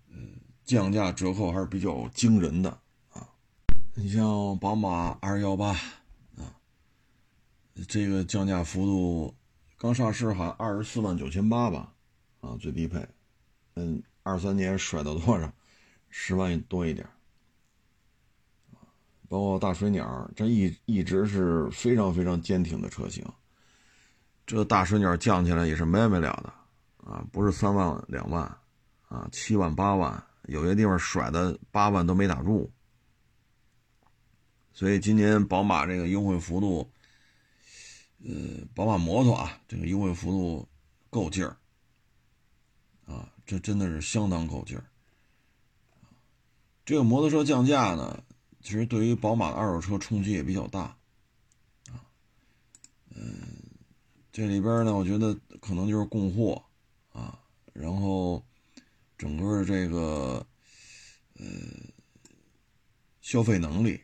[0.10, 2.70] 嗯，降价折扣还是比较惊人的
[3.12, 3.28] 啊。
[3.94, 5.70] 你像宝马二幺八
[6.38, 6.56] 啊，
[7.88, 9.36] 这个降价幅度。
[9.78, 11.94] 刚上市好像二十四万九千八吧，
[12.42, 13.08] 啊，最低配，
[13.76, 15.50] 嗯，二三年甩到多少？
[16.10, 17.08] 十万多一点，
[19.30, 23.24] 包括大水鸟，这一一直是非常非常坚挺的车型。
[24.46, 28.44] 这大水鸟降起来也是没完没了的，啊，不是三万两万，
[29.08, 32.70] 啊，七万八万，有些地方甩的八万都没打住。
[34.74, 36.92] 所以今年宝马这个优惠幅度。
[38.22, 38.34] 呃，
[38.76, 40.68] 宝马摩托啊，这个优惠幅度
[41.10, 41.56] 够劲儿
[43.06, 44.84] 啊，这真的是相当够劲儿。
[46.84, 48.22] 这个摩托车降价呢，
[48.62, 50.98] 其实对于宝马的二手车冲击也比较大
[51.92, 52.06] 啊。
[53.16, 53.42] 嗯，
[54.32, 56.64] 这里边呢，我觉得可能就是供货
[57.12, 57.40] 啊，
[57.74, 58.46] 然后
[59.18, 60.46] 整个这个
[61.36, 61.46] 呃
[63.22, 64.02] 消费能力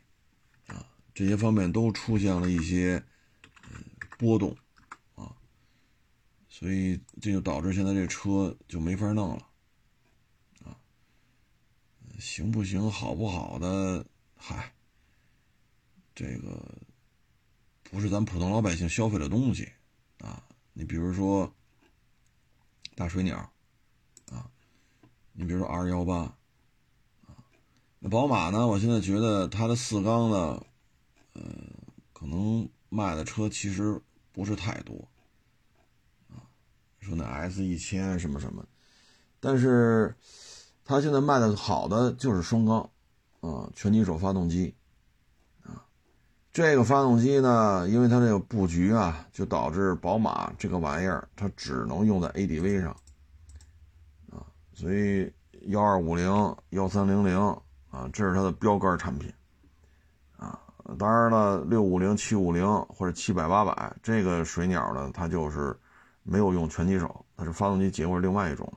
[0.68, 3.04] 啊这些方面都出现了一些。
[4.18, 4.56] 波动，
[5.16, 5.36] 啊，
[6.48, 9.50] 所以这就导致现在这车就没法弄了，
[10.64, 10.80] 啊，
[12.18, 14.74] 行不行，好不好的，嗨，
[16.14, 16.64] 这个
[17.84, 19.72] 不是咱普通老百姓消费的东西，
[20.20, 21.54] 啊，你比如说
[22.96, 23.38] 大水鸟，
[24.32, 24.50] 啊，
[25.34, 26.16] 你比如说 R 幺八，
[27.26, 27.36] 啊，
[28.00, 30.66] 那宝马呢，我现在觉得它的四缸呢，
[31.34, 31.44] 呃，
[32.14, 32.68] 可能。
[32.88, 34.00] 卖的车其实
[34.32, 35.10] 不是太多，
[36.30, 36.48] 啊，
[37.02, 38.66] 说那 S 一千什么什么，
[39.42, 40.16] 但是
[40.86, 42.90] 它现在卖的好的就是双缸，
[43.46, 44.74] 啊，全机手发动机，
[45.64, 45.86] 啊，
[46.52, 52.90] 这个发动机呢，因为它这个布局啊，就导致宝马这个玩意儿它只能用在 ADV 上，
[54.32, 54.42] 啊，
[54.74, 55.32] 所以
[55.68, 57.38] 幺二五零、幺三零零
[57.92, 59.32] 啊，这是它的标杆产品
[60.38, 60.60] 啊。
[60.98, 65.78] 当然了，六五零、七五零或者七百、八百这个水鸟呢，它就是
[66.24, 68.72] 没有用拳击手，它是发动机结构是另外一种，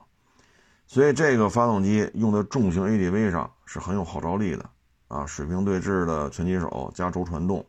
[0.89, 4.67] 所以这个发动机用在重型 ADV 上是很有号召力的
[5.07, 5.23] 啊！
[5.23, 7.63] 水平对置的拳击手加轴传动，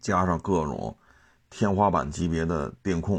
[0.00, 0.96] 加上各种
[1.50, 3.18] 天花板级别的电控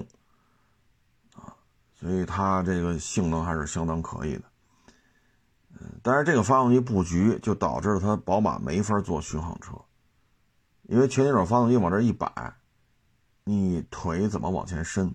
[1.35, 1.51] 啊，
[1.99, 4.43] 所以它这个性能还是相当可以的。
[5.81, 9.73] 嗯，但是这个发动机布局就导致了它宝马没法做巡航车。
[10.83, 12.31] 因为全金属发动机往这一摆，
[13.43, 15.13] 你腿怎么往前伸？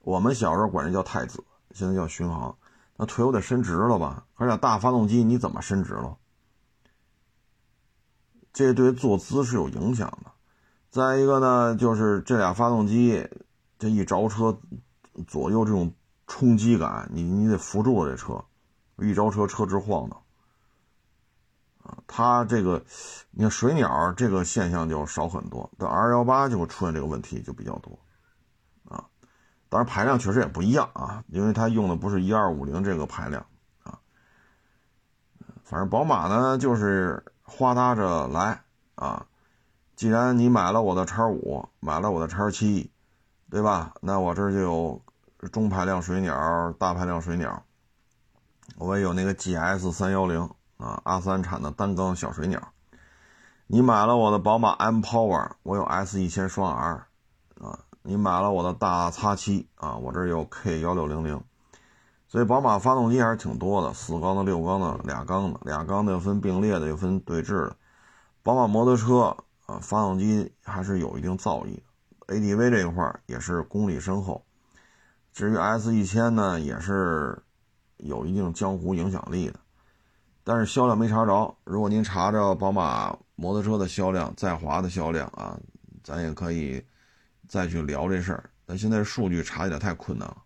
[0.00, 2.58] 我们小时候管这叫太子，现在叫巡航。
[3.00, 4.26] 那腿我得伸直了吧？
[4.34, 6.16] 而且大发动机你怎么伸直了？
[8.52, 10.32] 这对坐姿是有影响的。
[10.90, 13.28] 再一个呢，就是这俩发动机
[13.78, 14.58] 这一着车，
[15.28, 15.94] 左右这种
[16.26, 18.44] 冲击感，你你得扶住这车，
[18.96, 20.20] 一着车车直晃荡。
[21.84, 22.84] 啊，它这个
[23.30, 27.96] 你看水鸟这个现象就少很多，但 R 幺八就会出现这个问题就比较多。
[29.68, 33.44] 当然排量确实也不一样啊，因为它用的不是一二五零这个排量
[33.82, 33.98] 啊。
[35.64, 38.62] 反正宝马呢就是哗嗒着来
[38.94, 39.26] 啊。
[39.94, 42.90] 既然你买了我的叉五，买了我的叉七，
[43.50, 43.94] 对吧？
[44.00, 45.02] 那我这就有
[45.50, 47.64] 中排量水鸟、大排量水鸟，
[48.76, 52.72] 我也有那个 GS 三幺零啊，阿三产的单缸小水鸟。
[53.66, 57.06] 你买了我的宝马 M Power，我有 S 一千双 R
[57.60, 57.80] 啊。
[58.08, 61.38] 你买了我的大叉七啊，我这有 K 幺六零零，
[62.26, 67.76] 所以宝马发动机还是挺多的，四缸的、六缸的、俩缸的，俩缸的又分并列的，又分对置的。
[68.42, 69.36] 宝马摩托车
[69.66, 71.82] 啊，发动机还是有一定造诣的
[72.28, 74.42] ，ADV 这一块也是功力深厚。
[75.34, 77.38] 至于 S 一千呢，也是
[77.98, 79.60] 有一定江湖影响力的，
[80.44, 81.54] 但是销量没查着。
[81.64, 85.58] 如果您查着宝马摩托车的销量，在华的销量啊，
[86.02, 86.82] 咱也可以。
[87.48, 90.42] 再去聊这事儿，但现在数据查起来太困难了，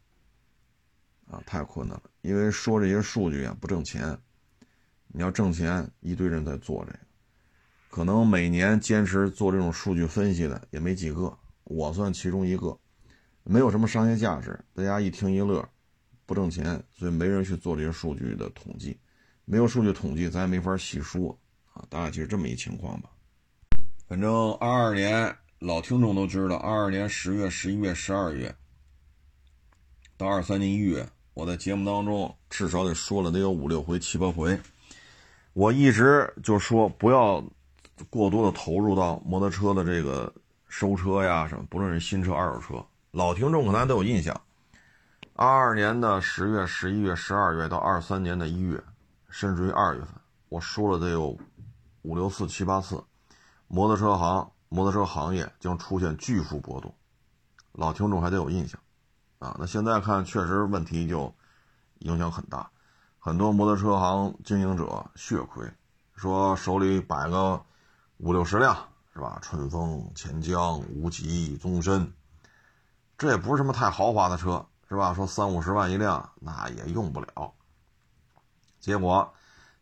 [1.26, 2.04] 啊，太困难了。
[2.20, 4.16] 因为说这些数据啊不挣钱，
[5.08, 6.98] 你要挣钱，一堆人在做这个，
[7.90, 12.78] 可能每年坚持做这种数据分析的也没几个，我算其中一个，
[13.42, 15.68] 没有什么商业价值，大家一听一乐，
[16.24, 18.96] 不挣钱，所以没人去做这些数据的统计，
[19.44, 21.36] 没有数据统计，咱也没法细说
[21.72, 23.10] 啊，大概就是这么一情况吧。
[24.06, 25.36] 反正二二年。
[25.64, 28.52] 老听众都知道，二二年十月、十一月、十二月
[30.16, 34.58] 到二三年一月，我在节目当中至少得说了得有五六回、七八回。
[35.52, 37.40] 我一直就说不要
[38.10, 40.34] 过多的投入到摩托车的这个
[40.66, 42.84] 收车呀什么，不论是新车、二手车。
[43.12, 44.34] 老听众可能都有印象，
[45.34, 48.82] 二二年的十月、十一月、十二月到二三年的一月，
[49.30, 50.08] 甚至于二月份，
[50.48, 51.38] 我说了得有
[52.02, 53.00] 五六次、七八次，
[53.68, 54.50] 摩托车行。
[54.74, 56.94] 摩托车行业将出现巨幅波动，
[57.72, 58.80] 老听众还得有印象，
[59.38, 61.34] 啊，那现在看确实问题就
[61.98, 62.70] 影响很大，
[63.18, 65.70] 很多摩托车行经营者血亏，
[66.14, 67.62] 说手里摆个
[68.16, 68.74] 五六十辆
[69.12, 69.38] 是吧？
[69.42, 72.10] 春风、钱江、无极、宗申，
[73.18, 75.12] 这也不是什么太豪华的车是吧？
[75.12, 77.52] 说三五十万一辆，那也用不了。
[78.80, 79.30] 结果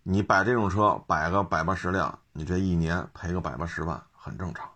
[0.02, 4.68] 你摆这种车摆个百八十辆，你这一年赔个百八十万很正常。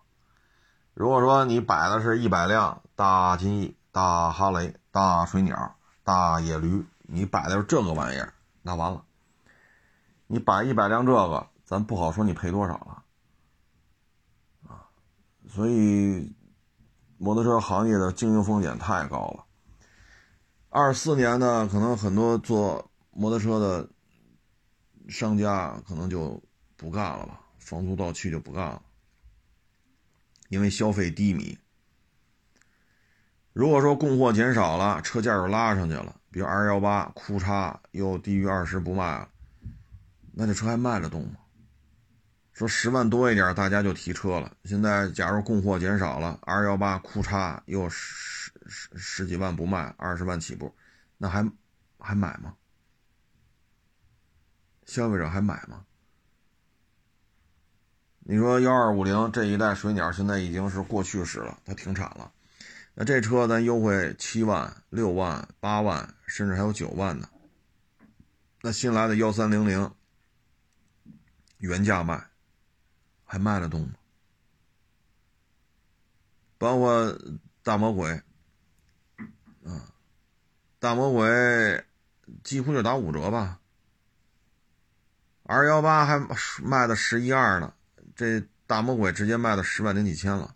[0.94, 5.74] 如果说你摆的是一百辆大金翼、大哈雷、大水鸟、
[6.04, 8.32] 大野驴，你摆的是这个玩意儿，
[8.62, 9.04] 那完了。
[10.28, 13.02] 你摆一百辆这个，咱不好说你赔多少了
[14.68, 14.86] 啊。
[15.48, 16.32] 所以，
[17.18, 19.44] 摩托车行业的经营风险太高了。
[20.70, 23.88] 二四年呢，可能很多做摩托车的
[25.08, 26.40] 商家可能就
[26.76, 28.80] 不干了吧，房租到期就不干了。
[30.48, 31.58] 因为消费低迷，
[33.52, 39.28] 如果说供货减少了，车价又拉上去了，比如二幺八库叉又低于二十不卖了，
[40.32, 41.36] 那这车还卖得动吗？
[42.52, 44.56] 说十万多一点，大家就提车了。
[44.64, 50.72] 现在假如供货减少了二幺八库叉又十十十几万不卖，二十万起步，
[51.18, 51.50] 那还
[51.98, 52.54] 还买吗？
[54.86, 55.84] 消费者还买吗？
[58.26, 62.32] 你说幺二五零这一代水鸟现在已经是过去式了，它停产了。
[62.94, 67.28] 那这车咱优惠七万、六万、八万，甚至还有九万呢。
[68.62, 69.92] 那新来的幺三零零
[71.58, 72.28] 原价卖，
[73.26, 73.94] 还卖得动吗？
[76.56, 77.18] 包括
[77.62, 78.22] 大魔鬼，
[79.66, 79.92] 啊，
[80.78, 81.84] 大魔鬼
[82.42, 83.60] 几乎就打五折吧。
[85.42, 86.18] 二幺八还
[86.62, 87.74] 卖的十一二呢。
[88.16, 90.54] 这大魔鬼直接卖到十万零几千了，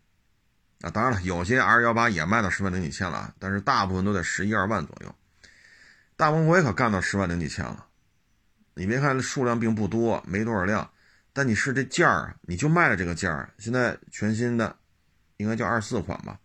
[0.80, 5.14] 啊，当然了，有些 R 幺八也卖到十万零几千了啊，但是大部分都在十一二万左右。
[6.16, 7.86] 大魔鬼可干到十万零几千了，
[8.74, 10.90] 你别看数量并不多，没多少辆，
[11.32, 13.52] 但你是这价儿，你就卖了这个价儿。
[13.58, 14.76] 现在全新的，
[15.36, 16.40] 应该叫二四款吧，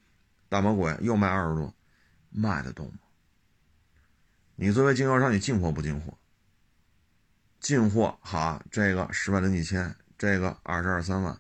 [0.49, 1.73] 大魔鬼又卖二十多，
[2.29, 2.99] 卖得动吗？
[4.55, 6.15] 你作为经销商，你进货不进货？
[7.59, 9.95] 进货好，这个十万零几千。
[10.23, 11.37] 这个二十二三万，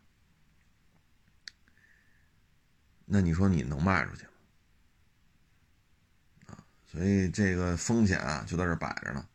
[3.05, 4.31] 那你说你能卖出去吗？
[6.47, 9.25] 啊，所以这个风险啊就在这摆着呢。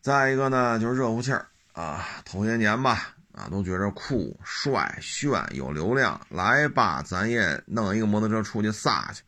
[0.00, 9.22] 再一个呢，就是热乎气儿啊，头些年吧，啊，都觉着酷、帅、炫、有流量，来吧，咱也弄一个摩托车出去撒去。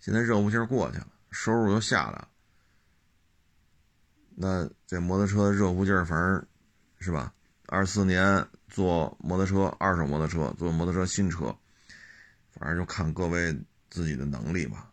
[0.00, 2.28] 现在热乎气儿过去了，收入又下来了，
[4.34, 6.44] 那这摩托车热乎劲儿，反正，
[6.98, 7.32] 是吧？
[7.70, 11.54] 二四年做摩托车，二手摩托车，做摩托车新车，
[12.50, 13.54] 反正就看各位
[13.90, 14.90] 自己的能力吧，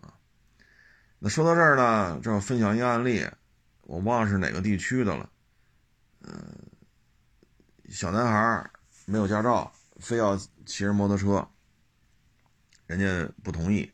[0.00, 0.14] 啊。
[1.18, 3.26] 那说到这儿呢，正好分享一个案例。
[3.82, 5.28] 我忘了是哪个地区的了，
[6.20, 6.32] 嗯，
[7.88, 8.70] 小男孩
[9.04, 11.46] 没有驾照，非要骑着摩托车，
[12.86, 13.90] 人家不同意。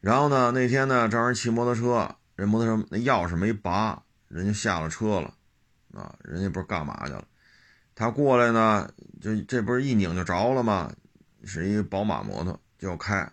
[0.00, 5.34] 然后呢，那天呢，正好骑摩托车，人摩托车那钥匙没拔，人家下了车了，
[5.94, 7.24] 啊，人家不是干嘛去了。
[7.94, 10.92] 他过来呢，就这不是一拧就着了吗？
[11.44, 13.30] 是一宝马摩托就要开，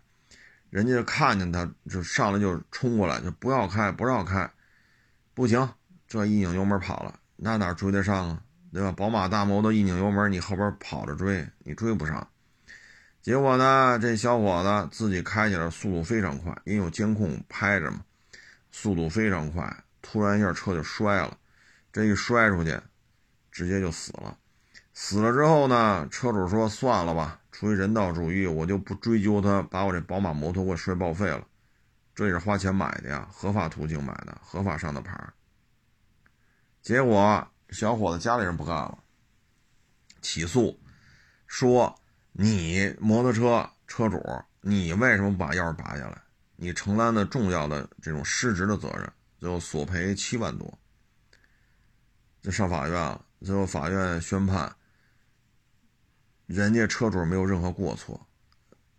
[0.69, 4.49] 人家看见他就上来就冲过来，就不要开，不让开。
[5.33, 5.67] 不行，
[6.07, 8.41] 这一拧油门跑了，那哪追得上啊？
[8.71, 8.91] 对吧？
[8.91, 12.27] 宝马大摩托一拧油门，你后边跑着追，你追不上。
[13.21, 18.01] 结果呢，这小伙子自己开起来速度非常快，因为有监控拍着嘛，
[18.71, 19.83] 速度非常快。
[20.01, 21.37] 突然一下车就摔了，
[21.95, 22.77] 这一摔出去，
[23.49, 24.37] 直接就死了。
[24.93, 31.47] 死了之后呢，车主说：“算了吧，出于人道主义，我就不追究他，把我这宝马摩托给我摔报废了。”
[32.13, 35.33] 这也是花钱买的呀，合法途径买的，合法上的牌儿
[36.81, 38.97] 结果小伙子家里人不干了，
[40.21, 40.77] 起诉，
[41.47, 41.97] 说
[42.33, 44.21] 你摩托车车主，
[44.59, 46.21] 你为什么不把钥匙拔下来？
[46.57, 50.77] 你承担的重要的这种失职的责任，最后索赔七万多。
[52.45, 54.71] 就上法院了，最后法院宣判，
[56.45, 58.27] 人家车主没有任何过错，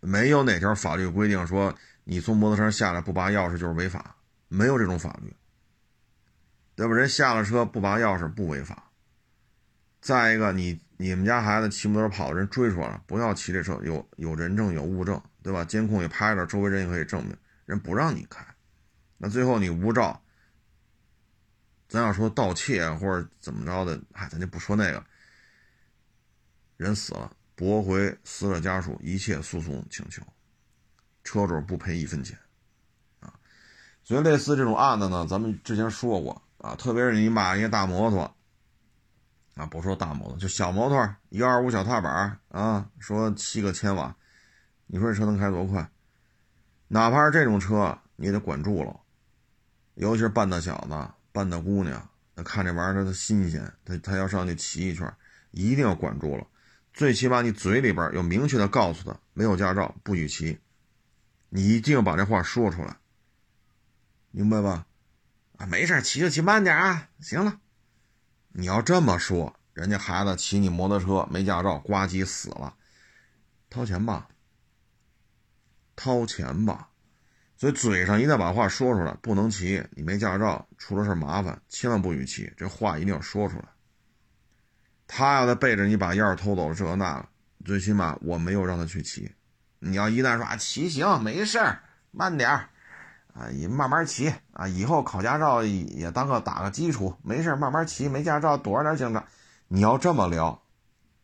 [0.01, 1.73] 没有哪条法律规定说。
[2.09, 4.15] 你从摩托车下来不拔钥匙就是违法，
[4.47, 5.33] 没有这种法律，
[6.73, 6.93] 对吧？
[6.93, 8.91] 人下了车不拔钥匙不违法。
[9.99, 15.65] 再一个，你你们家孩子骑摩托车跑，人追出来了，不要骑这车，有有人证有物证，对吧？
[15.65, 17.35] 监控也拍着，周围人也可以证明，
[17.65, 18.45] 人不让你开。
[19.17, 20.21] 那最后你无照，
[21.87, 25.03] 咱要说盗窃或者怎么着的，哎，咱就不说那个。
[26.77, 30.21] 人死了，驳回死者家属一切诉讼请求。
[31.23, 32.37] 车主不赔一分钱，
[33.19, 33.33] 啊，
[34.03, 38.33] 所以类似这种案子呢，咱们之前说过啊，特别是你买一个大摩托，
[39.55, 44.15] 啊，不说大摩托，就小摩托，一二五小踏板啊，说七个千瓦，
[44.85, 45.89] 你说这车能开多快？
[46.87, 48.97] 哪怕是这种车，你也得管住了，
[49.95, 55.13] 尤其是半大小子、半大姑娘，那看这玩意儿它新鲜，他他要上去骑一圈，
[55.51, 56.47] 一定要管住了，
[56.95, 60.57] 最起码你嘴里边有明确的告诉他，没有驾照不许骑。
[61.49, 62.97] 你一定要把这话说出来，
[64.31, 64.87] 明白吧？
[65.57, 67.07] 啊，没事，骑就骑慢点啊。
[67.19, 67.59] 行了，
[68.53, 72.73] 你要这么说，人家孩子骑你摩托车没驾照，呱唧死了，
[73.69, 74.27] 掏钱吧，
[75.95, 76.89] 掏钱吧。
[77.57, 82.53] 所以嘴上一旦把话说出来，不能骑，你没驾照，出了事麻烦，千万不许骑。
[82.55, 83.65] 这话一定要说出来。
[85.07, 87.29] 他要再背着你把钥匙偷走了，这那个，
[87.65, 89.33] 最起码我没有让他去骑。
[89.79, 91.81] 你要一旦说啊骑行没事儿，
[92.11, 92.69] 慢点儿，
[93.33, 99.25] 啊，你慢慢骑啊，以后考驾照也当个打个基础，没事慢慢骑，没驾照躲着点警察。
[99.67, 100.61] 你要这么聊，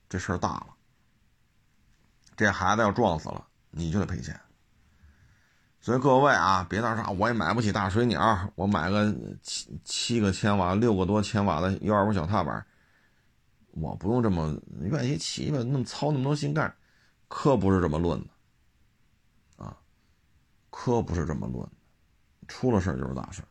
[0.09, 0.67] 这事儿大了。
[2.35, 4.39] 这孩子要撞死了，你就得赔钱。
[5.83, 12.65] 所以各位啊，别到时候我也买不起大水鸟，我买个七七个千瓦、六个多千瓦的幺二五小踏板，
[13.71, 16.73] 我不用这么愿意骑吧，那么操那么多心干，
[17.27, 19.75] 可不是这么论的啊。
[20.69, 21.69] 可不是这么论，
[22.47, 23.41] 出了事就是大事。